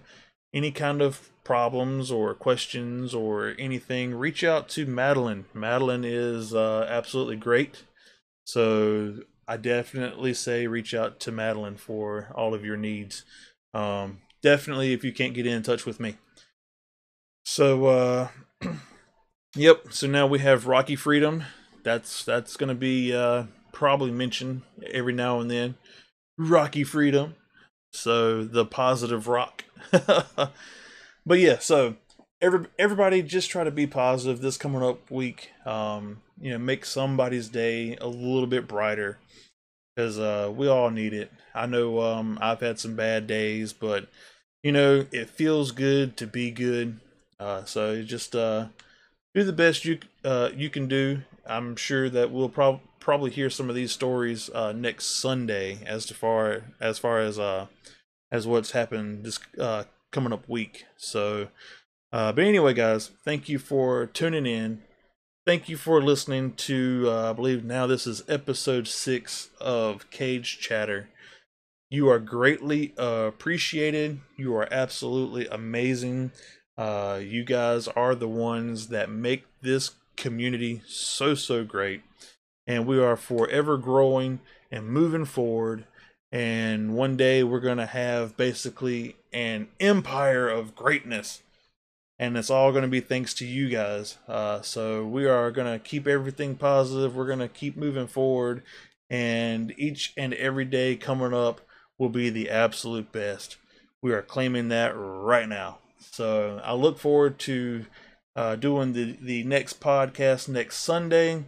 any 0.54 0.70
kind 0.70 1.02
of 1.02 1.30
problems 1.42 2.10
or 2.10 2.34
questions 2.34 3.14
or 3.14 3.54
anything, 3.58 4.14
reach 4.14 4.44
out 4.44 4.68
to 4.70 4.86
Madeline. 4.86 5.46
Madeline 5.54 6.04
is 6.04 6.54
uh, 6.54 6.86
absolutely 6.88 7.36
great. 7.36 7.84
So 8.44 9.20
I 9.48 9.56
definitely 9.56 10.34
say 10.34 10.66
reach 10.66 10.94
out 10.94 11.18
to 11.20 11.32
Madeline 11.32 11.76
for 11.76 12.32
all 12.34 12.54
of 12.54 12.64
your 12.64 12.76
needs. 12.76 13.24
Um, 13.74 14.18
definitely 14.42 14.92
if 14.92 15.02
you 15.02 15.12
can't 15.12 15.34
get 15.34 15.46
in 15.46 15.62
touch 15.62 15.84
with 15.84 15.98
me. 15.98 16.16
So 17.44 17.86
uh 17.86 18.28
yep, 19.54 19.86
so 19.90 20.06
now 20.06 20.26
we 20.26 20.40
have 20.40 20.66
Rocky 20.66 20.96
Freedom. 20.96 21.44
That's 21.86 22.24
that's 22.24 22.56
to 22.56 22.74
be 22.74 23.14
uh 23.14 23.44
probably 23.72 24.10
mentioned 24.10 24.62
every 24.90 25.12
now 25.12 25.38
and 25.38 25.48
then. 25.48 25.76
Rocky 26.36 26.82
Freedom. 26.82 27.36
So 27.92 28.42
the 28.42 28.66
positive 28.66 29.28
rock. 29.28 29.64
but 29.90 30.50
yeah, 31.38 31.58
so 31.60 31.94
every 32.42 32.66
everybody 32.76 33.22
just 33.22 33.50
try 33.50 33.62
to 33.62 33.70
be 33.70 33.86
positive 33.86 34.40
this 34.40 34.58
coming 34.58 34.82
up 34.82 35.08
week. 35.12 35.52
Um, 35.64 36.22
you 36.40 36.50
know, 36.50 36.58
make 36.58 36.84
somebody's 36.84 37.48
day 37.48 37.96
a 38.00 38.08
little 38.08 38.48
bit 38.48 38.66
brighter 38.66 39.18
because 39.94 40.18
uh, 40.18 40.52
we 40.52 40.66
all 40.66 40.90
need 40.90 41.12
it. 41.12 41.30
I 41.54 41.66
know 41.66 42.00
um, 42.00 42.36
I've 42.42 42.60
had 42.60 42.80
some 42.80 42.96
bad 42.96 43.28
days, 43.28 43.72
but 43.72 44.08
you 44.64 44.72
know 44.72 45.06
it 45.12 45.30
feels 45.30 45.70
good 45.70 46.16
to 46.16 46.26
be 46.26 46.50
good. 46.50 46.98
Uh, 47.38 47.64
so 47.64 48.02
just 48.02 48.34
uh, 48.34 48.66
do 49.36 49.44
the 49.44 49.52
best 49.52 49.84
you 49.84 50.00
uh, 50.24 50.50
you 50.52 50.68
can 50.68 50.88
do. 50.88 51.22
I'm 51.48 51.76
sure 51.76 52.08
that 52.10 52.30
we'll 52.30 52.48
prob- 52.48 52.80
probably 53.00 53.30
hear 53.30 53.50
some 53.50 53.68
of 53.68 53.76
these 53.76 53.92
stories 53.92 54.50
uh, 54.50 54.72
next 54.72 55.20
Sunday 55.20 55.78
as 55.86 56.10
far 56.10 56.64
as 56.80 56.98
far 56.98 57.20
as 57.20 57.38
uh, 57.38 57.66
as 58.30 58.46
what's 58.46 58.72
happened 58.72 59.24
this 59.24 59.38
uh, 59.58 59.84
coming 60.12 60.32
up 60.32 60.48
week. 60.48 60.84
So, 60.96 61.48
uh, 62.12 62.32
but 62.32 62.44
anyway, 62.44 62.74
guys, 62.74 63.10
thank 63.24 63.48
you 63.48 63.58
for 63.58 64.06
tuning 64.06 64.46
in. 64.46 64.82
Thank 65.46 65.68
you 65.68 65.76
for 65.76 66.02
listening 66.02 66.54
to, 66.54 67.04
uh, 67.06 67.30
I 67.30 67.32
believe 67.32 67.64
now 67.64 67.86
this 67.86 68.04
is 68.04 68.24
episode 68.28 68.88
six 68.88 69.50
of 69.60 70.10
Cage 70.10 70.58
Chatter. 70.58 71.08
You 71.88 72.08
are 72.08 72.18
greatly 72.18 72.94
uh, 72.98 73.26
appreciated. 73.28 74.18
You 74.36 74.56
are 74.56 74.66
absolutely 74.72 75.46
amazing. 75.46 76.32
Uh, 76.76 77.20
you 77.22 77.44
guys 77.44 77.86
are 77.86 78.16
the 78.16 78.26
ones 78.28 78.88
that 78.88 79.08
make 79.08 79.44
this 79.62 79.92
community 80.16 80.82
so, 80.86 81.34
so 81.34 81.64
great. 81.64 82.02
And 82.66 82.86
we 82.86 82.98
are 82.98 83.16
forever 83.16 83.76
growing 83.76 84.40
and 84.70 84.88
moving 84.88 85.24
forward. 85.24 85.84
And 86.32 86.94
one 86.94 87.16
day 87.16 87.44
we're 87.44 87.60
going 87.60 87.78
to 87.78 87.86
have 87.86 88.36
basically 88.36 89.16
an 89.32 89.68
empire 89.80 90.48
of 90.48 90.74
greatness 90.74 91.42
and 92.18 92.36
it's 92.36 92.50
all 92.50 92.70
going 92.70 92.82
to 92.82 92.88
be 92.88 93.00
thanks 93.00 93.34
to 93.34 93.46
you 93.46 93.68
guys. 93.68 94.16
Uh, 94.26 94.62
so 94.62 95.04
we 95.04 95.26
are 95.26 95.50
going 95.50 95.70
to 95.70 95.78
keep 95.78 96.06
everything 96.06 96.54
positive. 96.54 97.14
We're 97.14 97.26
going 97.26 97.40
to 97.40 97.48
keep 97.48 97.76
moving 97.76 98.06
forward, 98.06 98.62
and 99.10 99.74
each 99.76 100.12
and 100.16 100.32
every 100.34 100.64
day 100.64 100.96
coming 100.96 101.34
up 101.34 101.60
will 101.98 102.08
be 102.08 102.30
the 102.30 102.50
absolute 102.50 103.12
best. 103.12 103.56
We 104.02 104.12
are 104.12 104.22
claiming 104.22 104.68
that 104.68 104.94
right 104.96 105.48
now. 105.48 105.78
So 105.98 106.60
I 106.64 106.74
look 106.74 106.98
forward 106.98 107.38
to 107.40 107.86
uh, 108.36 108.54
doing 108.54 108.92
the 108.92 109.16
the 109.20 109.42
next 109.42 109.80
podcast 109.80 110.48
next 110.48 110.76
Sunday. 110.76 111.44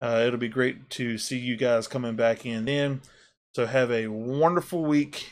Uh, 0.00 0.22
it'll 0.26 0.38
be 0.38 0.48
great 0.48 0.90
to 0.90 1.16
see 1.16 1.38
you 1.38 1.56
guys 1.56 1.88
coming 1.88 2.14
back 2.14 2.44
in 2.44 2.66
then. 2.66 3.00
So 3.54 3.64
have 3.64 3.90
a 3.90 4.08
wonderful 4.08 4.84
week, 4.84 5.30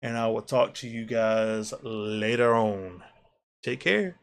and 0.00 0.16
I 0.16 0.28
will 0.28 0.42
talk 0.42 0.72
to 0.76 0.88
you 0.88 1.04
guys 1.04 1.74
later 1.82 2.54
on. 2.54 3.04
Take 3.62 3.80
care. 3.80 4.16